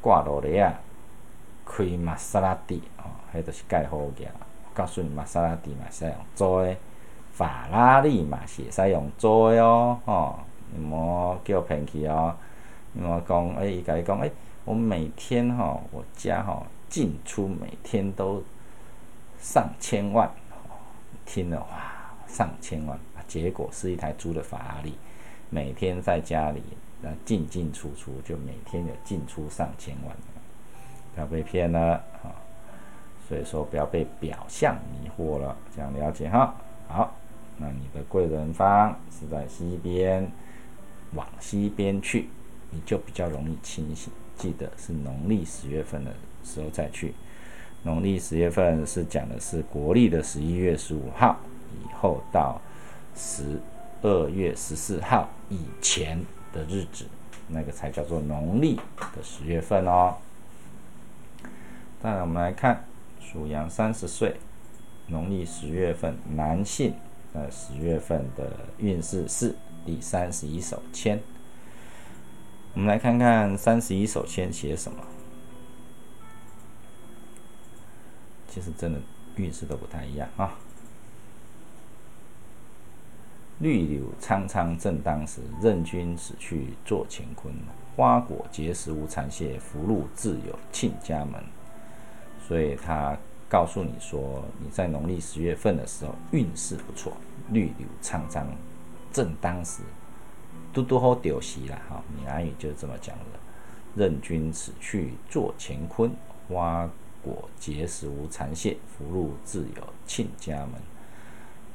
[0.00, 0.74] 挂落来啊，
[1.64, 4.26] 开玛莎拉蒂哦，迄都是盖好嘅。
[4.74, 6.76] 告诉你，玛莎拉蒂嘛是用做的，
[7.32, 10.38] 法拉利嘛是使用做的哦，吼，
[10.74, 12.34] 你莫叫骗去哦，
[12.92, 14.30] 你莫讲，哎，伊甲你讲，哎，
[14.64, 18.42] 我每天吼，我家吼进出每天都
[19.38, 20.30] 上千万，
[21.24, 21.94] 听了哇！
[22.26, 23.22] 上千万啊！
[23.28, 24.98] 结果是一台租的法拉利，
[25.48, 26.62] 每天在家里
[27.00, 30.16] 那进进出出，就每天有进出上千万，
[31.14, 32.34] 不要被骗了啊！
[33.28, 36.54] 所以说不要被表象迷惑了，这样了解哈。
[36.88, 37.14] 好，
[37.58, 40.30] 那你的贵人方是在西边，
[41.14, 42.28] 往西边去，
[42.70, 44.12] 你就比较容易清醒。
[44.36, 46.12] 记得是农历十月份的
[46.44, 47.14] 时候再去，
[47.82, 51.36] 农历十月份是讲的是国历的十一月十五号。
[51.84, 52.60] 以后到
[53.14, 53.60] 十
[54.00, 56.18] 二月十四号以前
[56.56, 57.04] 的日子，
[57.48, 58.76] 那个才叫做农历
[59.14, 60.16] 的十月份哦。
[62.02, 62.84] 再来，我们来看
[63.20, 64.36] 属羊三十岁，
[65.08, 66.94] 农历十月份男性
[67.34, 69.54] 在十月份的运势是
[69.84, 71.20] 第三十一手签。
[72.74, 74.98] 我们来看看三十一手签写什么。
[78.48, 78.98] 其实真的
[79.36, 80.54] 运势都不太一样啊。
[83.58, 87.54] 绿柳苍苍正当时，任君此去做乾坤。
[87.96, 91.42] 花果结实无残谢，福禄自有庆家门。
[92.46, 93.16] 所以他
[93.48, 97.14] 告诉你说，你在农历十月份的时候运势不错，
[97.50, 98.46] 绿柳苍苍
[99.10, 99.82] 正当时，
[100.74, 102.02] 嘟嘟好丢席了哈。
[102.14, 103.24] 闽南语就这么讲的。
[103.94, 106.10] 任君此去做乾坤，
[106.46, 106.86] 花
[107.22, 110.72] 果结实无残谢，福禄自有庆家门。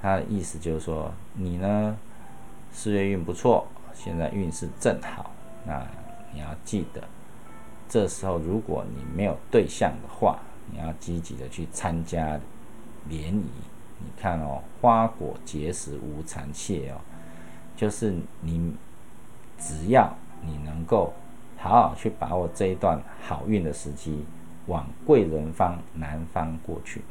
[0.02, 1.96] 他的意思就是说，你呢，
[2.74, 5.32] 事业运不错，现在运势正好。
[5.66, 5.86] 那
[6.34, 7.04] 你要记得，
[7.88, 10.40] 这时候如果你没有对象的话，
[10.72, 12.40] 你要积极的去参加
[13.08, 13.46] 联谊，
[14.00, 16.98] 你看哦，花果结实无残谢哦，
[17.76, 18.74] 就是你
[19.60, 21.14] 只要你能够
[21.58, 24.26] 好好去把握这一段好运的时机，
[24.66, 27.02] 往贵人方南方过去，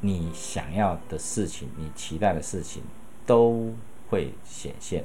[0.00, 2.82] 你想要的事情，你期待的事情
[3.24, 3.72] 都
[4.08, 5.04] 会显现。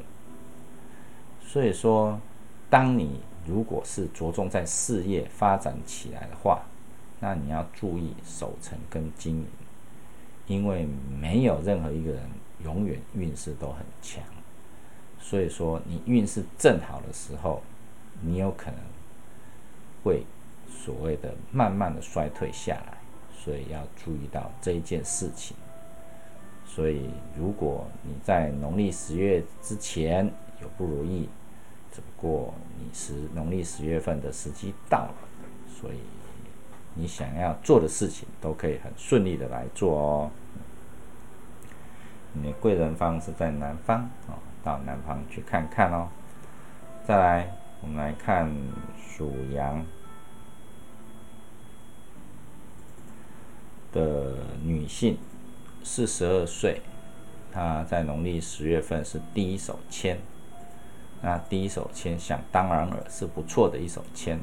[1.42, 2.20] 所以说，
[2.70, 6.62] 当你如果是着重在事业发展起来的话，
[7.20, 9.48] 那你要注意守成跟经营，
[10.48, 10.88] 因为
[11.20, 12.22] 没有任何一个人
[12.64, 14.24] 永远运势都很强。
[15.20, 17.62] 所以说，你运势正好的时候，
[18.22, 18.80] 你有可能
[20.04, 20.24] 会
[20.70, 22.98] 所谓的慢慢的衰退下来，
[23.44, 25.58] 所以要注意到这一件事情。
[26.64, 30.32] 所以，如果你在农历十月之前
[30.62, 31.28] 有不如意，
[31.92, 35.16] 只不过你是农历十月份的时机到了，
[35.68, 35.98] 所以
[36.94, 40.32] 你想要做的事情都可以很顺利的来做哦。
[42.32, 46.08] 你的贵人方是在南方哦，到南方去看看哦。
[47.04, 48.50] 再来，我们来看
[48.98, 49.86] 属羊
[53.92, 54.34] 的
[54.64, 55.18] 女性，
[55.84, 56.82] 四十二岁，
[57.52, 60.18] 她在农历十月份是第一手签。
[61.22, 64.40] 那第一手签想当然尔是不错的一手签，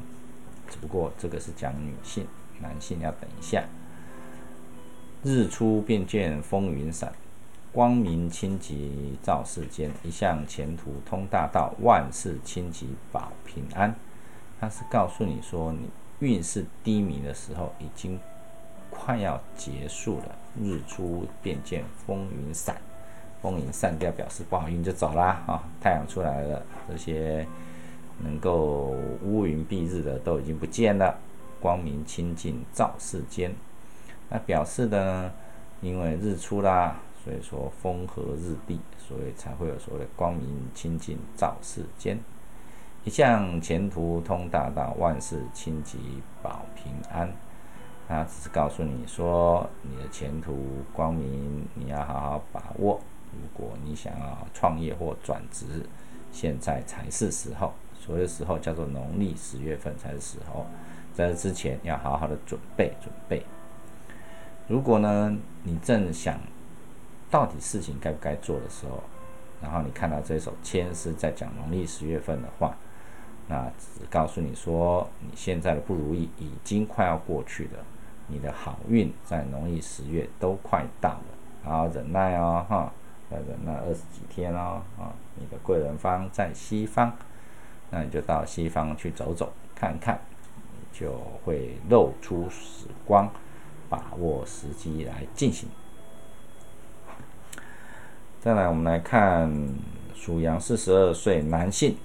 [0.69, 2.27] 只不过这个是讲女性，
[2.61, 3.65] 男性要等一下。
[5.25, 7.13] 日出便见风云散，
[7.73, 13.93] 光明清吉照世间，一向前途通大道，万事清吉保平安。
[14.61, 15.89] 它是告诉你说，你
[16.21, 18.21] 运势低迷的时候已经
[18.91, 20.35] 快要结束了。
[20.61, 22.77] 日出便见风云散。
[23.41, 25.63] 风云散掉，表示不好运就走啦啊！
[25.81, 27.47] 太阳出来了，这些
[28.19, 31.17] 能够乌云蔽日的都已经不见了，
[31.61, 33.55] 光明清净照世间。
[34.29, 35.33] 那表示的呢？
[35.81, 42.19] 因为日出啦，所以说风和日丽，所以才会有所谓的光明清净照世间。
[43.05, 45.99] 一向前途通大道，万事清吉
[46.43, 47.33] 保平安。
[48.09, 52.99] 他只是告诉你说，你的前途光明，你要好好把握。
[53.31, 55.67] 如果你想要创业或转职，
[56.33, 57.75] 现在才是时候。
[58.01, 60.65] 所谓的时候叫做农历十月份才是时候，
[61.13, 63.45] 在这之前要好好的准备准备。
[64.67, 66.41] 如果呢，你正想
[67.31, 69.03] 到底事情该不该做的时候，
[69.61, 72.75] 然后你看到这首签是在讲农历十月份的话，
[73.49, 77.85] 那只告诉你说，你现在的不如意已经快要过去了，
[78.29, 81.25] 你的好运在农历十月都快到了，
[81.65, 82.93] 好好忍耐哦，哈。
[83.31, 87.13] 再忍耐二十几天哦，啊，你的贵人方在西方，
[87.91, 90.19] 那你就到西方去走走看看，
[90.95, 91.13] 就
[91.45, 93.31] 会露出曙光，
[93.91, 95.69] 把握时机来进行。
[98.41, 99.53] 再来，我们来看
[100.15, 101.99] 属羊四十二岁男性，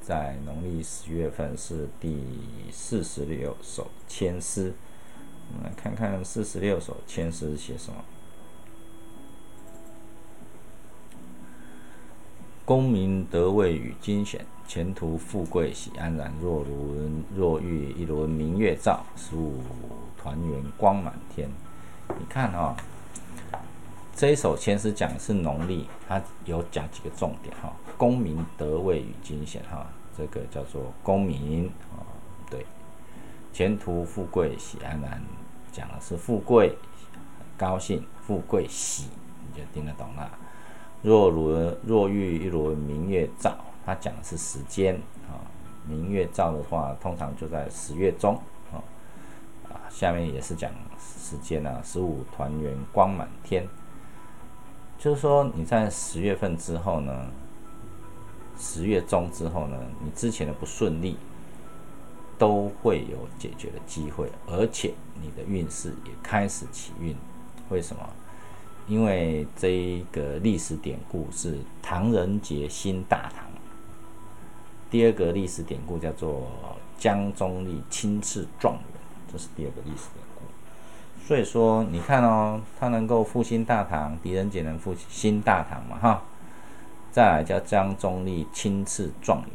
[0.00, 2.24] 在农历十月份是第
[2.70, 4.72] 四十六首签诗，
[5.56, 8.04] 我们来看看四十六首签诗写什么。
[12.66, 16.30] 功名得位与惊险，前途富贵喜安然。
[16.42, 19.62] 若轮若遇一轮明月照，十五
[20.18, 21.48] 团圆光满天。
[22.18, 22.76] 你看哈，
[24.14, 27.72] 这一首签诗讲的是农历，它有讲几个重点哈。
[27.96, 32.04] 功名得位与惊险哈，这个叫做功名啊，
[32.50, 32.66] 对。
[33.52, 35.22] 前途富贵喜安然，
[35.76, 36.74] 讲的是富贵
[37.58, 39.10] 高兴，富贵喜，
[39.46, 40.30] 你就听得懂了。
[41.02, 43.54] 若轮若遇一轮明月照，
[43.84, 44.94] 它讲的是时间
[45.28, 45.36] 啊。
[45.86, 48.40] 明月照的话，通常就在十月中
[48.72, 48.80] 啊。
[49.68, 53.68] 啊，下面也是讲时间啊，十五团圆光满天。
[54.98, 57.26] 就是说你在十月份之后呢，
[58.56, 61.18] 十月中之后呢，你之前的不顺利
[62.38, 67.16] 都会有解决的机会，而且你的运势也开始起运。
[67.68, 68.02] 为什么？
[68.86, 73.44] 因为这一个历史典故是唐人杰新大唐，
[74.88, 76.46] 第二个历史典故叫做
[76.96, 78.82] 江中立亲赐状元，
[79.32, 81.26] 这是第二个历史典故。
[81.26, 85.98] 所以说，你看哦，他能够复兴大唐，狄仁杰能复兴大唐嘛？
[85.98, 86.22] 哈，
[87.10, 89.48] 再来叫江中立亲赐状元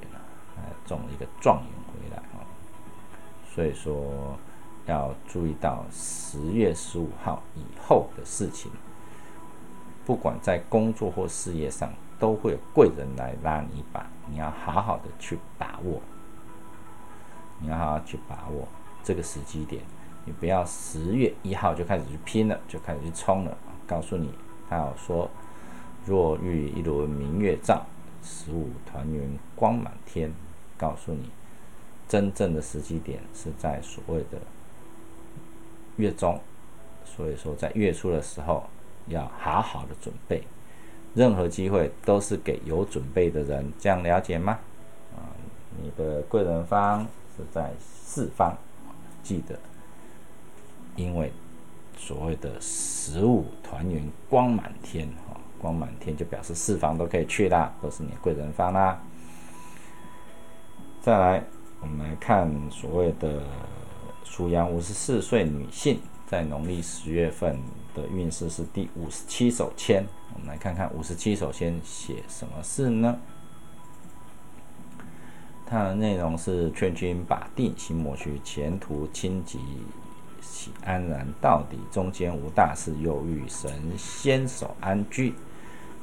[0.57, 1.80] 啊，中了一个状元。
[3.53, 4.37] 所以说，
[4.85, 8.71] 要注意到十月十五号以后的事情。
[10.05, 16.01] 不管在工作或事业上，都会有贵人来拉你一把，你要好好的去把握，
[17.59, 18.67] 你要好好去把握
[19.03, 19.83] 这个时机点，
[20.25, 23.57] 你不要十月一号就开始去拼了，就开始去冲了。
[23.85, 24.33] 告诉你，
[24.69, 25.29] 他有说，
[26.05, 27.85] 若遇一轮明月照，
[28.23, 30.31] 十五团圆光满天。
[30.77, 31.29] 告诉你，
[32.11, 34.37] 真正的时机点是在所谓的
[35.95, 36.37] 月中，
[37.05, 38.65] 所以说在月初的时候
[39.07, 40.43] 要好好的准备。
[41.15, 44.59] 任何机会都是给有准备的人，这样了解吗？
[45.15, 45.23] 啊，
[45.81, 47.07] 你的贵人方
[47.37, 48.57] 是在四方，
[49.23, 49.57] 记得，
[50.97, 51.31] 因为
[51.97, 59.01] 所谓的十五团圆光满天，哈，光满天就表示四方都可以去啦，都是你贵人方啦。
[61.01, 61.43] 再来，
[61.81, 63.41] 我们来看所谓的
[64.23, 67.59] 属羊五十四岁女性，在农历十月份
[67.95, 70.05] 的运势是第五十七手签。
[70.33, 73.17] 我们来看看五十七手签写什么事呢？
[75.65, 79.59] 它的内容是劝君把定心莫去，前途清吉
[80.39, 85.33] 喜安然，到底中间无大事，又遇神仙守安居。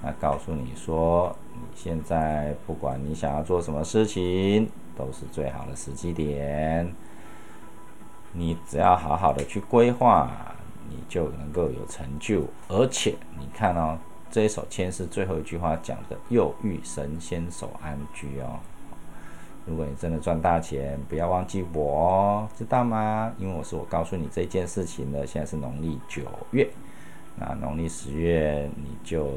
[0.02, 4.68] 那告诉你说，你现在不管你想要做什么事情。
[4.98, 6.92] 都是最好的时机点，
[8.32, 10.28] 你只要好好的去规划，
[10.90, 12.42] 你就能够有成就。
[12.66, 13.96] 而且你看哦，
[14.30, 18.58] 这一首签是最后一句话讲的“又遇神仙守安居”哦。
[19.64, 23.32] 如果你真的赚大钱，不要忘记我哦，知道吗？
[23.38, 25.26] 因为我是我告诉你这件事情的。
[25.26, 26.22] 现在是农历九
[26.52, 26.68] 月，
[27.36, 29.28] 那农历十月你就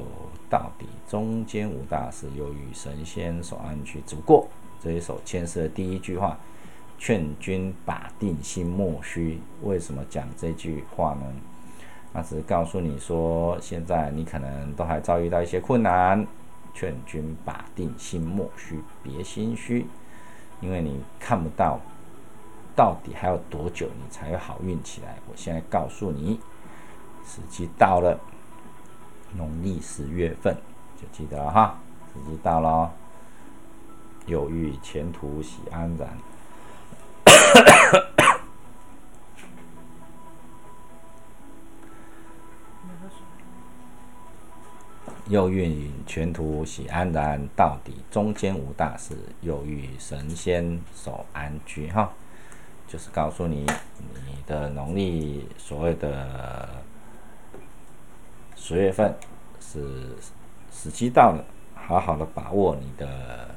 [0.49, 4.47] 到底中间无大事，又遇神仙守安居，只不过。
[4.83, 6.35] 这一首签诗的第一句话，
[6.97, 9.39] 劝君把定心莫虚。
[9.61, 11.31] 为什么讲这句话呢？
[12.11, 16.25] 那只是告诉你说，现在你可能都还遭遇到一些困难，
[16.73, 19.85] 劝君把定心莫虚，别心虚，
[20.61, 21.79] 因为你看不到
[22.75, 25.15] 到底还有多久你才会好运起来。
[25.29, 26.39] 我现在告诉你，
[27.23, 28.19] 时机到了，
[29.37, 30.57] 农历十月份
[30.99, 31.79] 就记得了哈，
[32.11, 32.91] 时机到了。
[34.27, 36.17] 有欲前途喜安然，
[45.27, 51.89] 又欲前途喜安然，到底中间无大事，又欲神仙守安居。
[51.89, 52.13] 哈，
[52.87, 53.65] 就是告诉你，
[54.25, 56.69] 你的农历所谓的
[58.55, 59.13] 十月份
[59.59, 60.15] 是
[60.71, 61.43] 时机到了，
[61.75, 63.49] 好好的把握你的。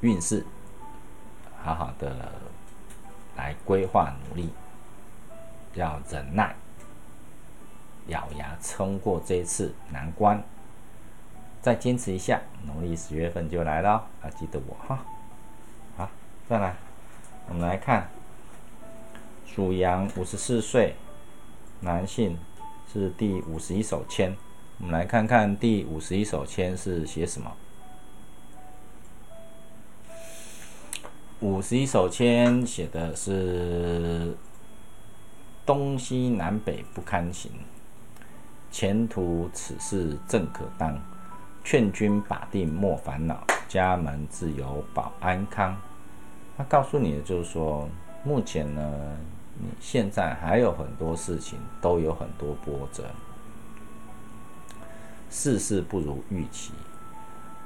[0.00, 0.44] 运势，
[1.62, 2.32] 好好的
[3.36, 4.50] 来规划努力，
[5.74, 6.54] 要忍耐，
[8.08, 10.42] 咬牙撑过这一次难关，
[11.62, 15.04] 再坚持一下，农历十月份就来了，要记得我哈。
[15.96, 16.10] 好，
[16.48, 16.76] 再来，
[17.48, 18.08] 我们来看
[19.46, 20.94] 属羊五十四岁
[21.80, 22.38] 男性
[22.92, 24.36] 是第五十一手签，
[24.78, 27.50] 我们来看看第五十一手签是写什么。
[31.40, 34.34] 五十一手签写的是
[35.66, 37.50] 东西南北不堪行，
[38.70, 40.98] 前途此事正可当，
[41.62, 45.76] 劝君把定莫烦恼，家门自有保安康。
[46.56, 47.86] 他告诉你的就是说，
[48.24, 49.18] 目前呢，
[49.58, 53.04] 你现在还有很多事情都有很多波折，
[55.28, 56.72] 事事不如预期。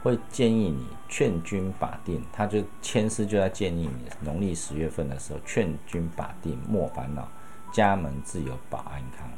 [0.03, 7.29] 会建议你劝君把定，他就签诗就在建议你农历十月份的时候劝君把定莫烦恼，
[7.73, 9.29] 家门自有保安康。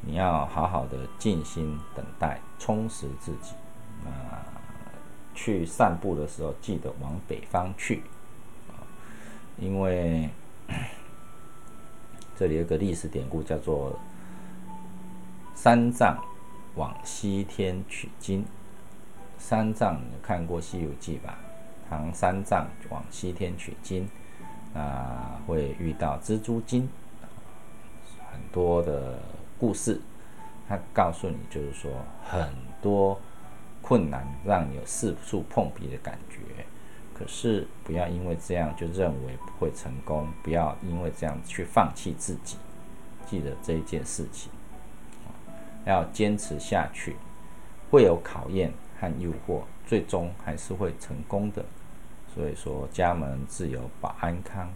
[0.00, 3.52] 你要好好的静心等待，充实自己。
[4.04, 4.44] 啊，
[5.34, 8.02] 去散步的时候记得往北方去，
[9.58, 10.30] 因为
[12.36, 13.98] 这里有个历史典故叫做
[15.54, 16.22] 三藏
[16.76, 18.44] 往西天取经。
[19.38, 21.38] 三藏有看过《西游记》吧？
[21.88, 24.08] 唐三藏往西天取经，
[24.74, 26.88] 啊，会遇到蜘蛛精，
[28.32, 29.20] 很多的
[29.56, 30.00] 故事。
[30.68, 31.92] 他告诉你，就是说
[32.24, 33.16] 很多
[33.80, 36.40] 困难让你有四处碰壁的感觉。
[37.14, 42.56] 可是不要因为这样就认为不会成功，不要因为这样去放弃自己。
[43.26, 44.50] 记得这一件事情，
[45.84, 47.14] 要坚持下去，
[47.92, 48.72] 会有考验。
[49.00, 51.64] 和诱惑，最终还是会成功的。
[52.34, 54.68] 所以说，家门自有保安康，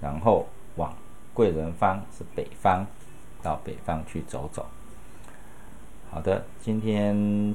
[0.00, 0.46] 然后
[0.76, 0.94] 往
[1.32, 2.84] 贵人方是北方，
[3.42, 4.66] 到北方去走走。
[6.10, 7.54] 好的，今天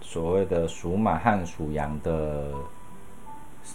[0.00, 2.52] 所谓的属马和属羊的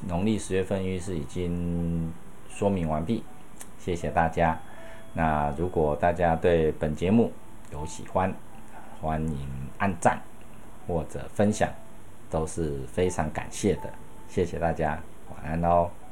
[0.07, 2.11] 农历十月份运势已经
[2.49, 3.23] 说明完毕，
[3.79, 4.57] 谢谢大家。
[5.13, 7.31] 那如果大家对本节目
[7.71, 8.33] 有喜欢，
[9.01, 10.21] 欢迎按赞
[10.87, 11.69] 或者分享，
[12.29, 13.89] 都是非常感谢的。
[14.27, 16.02] 谢谢大家，晚安喽。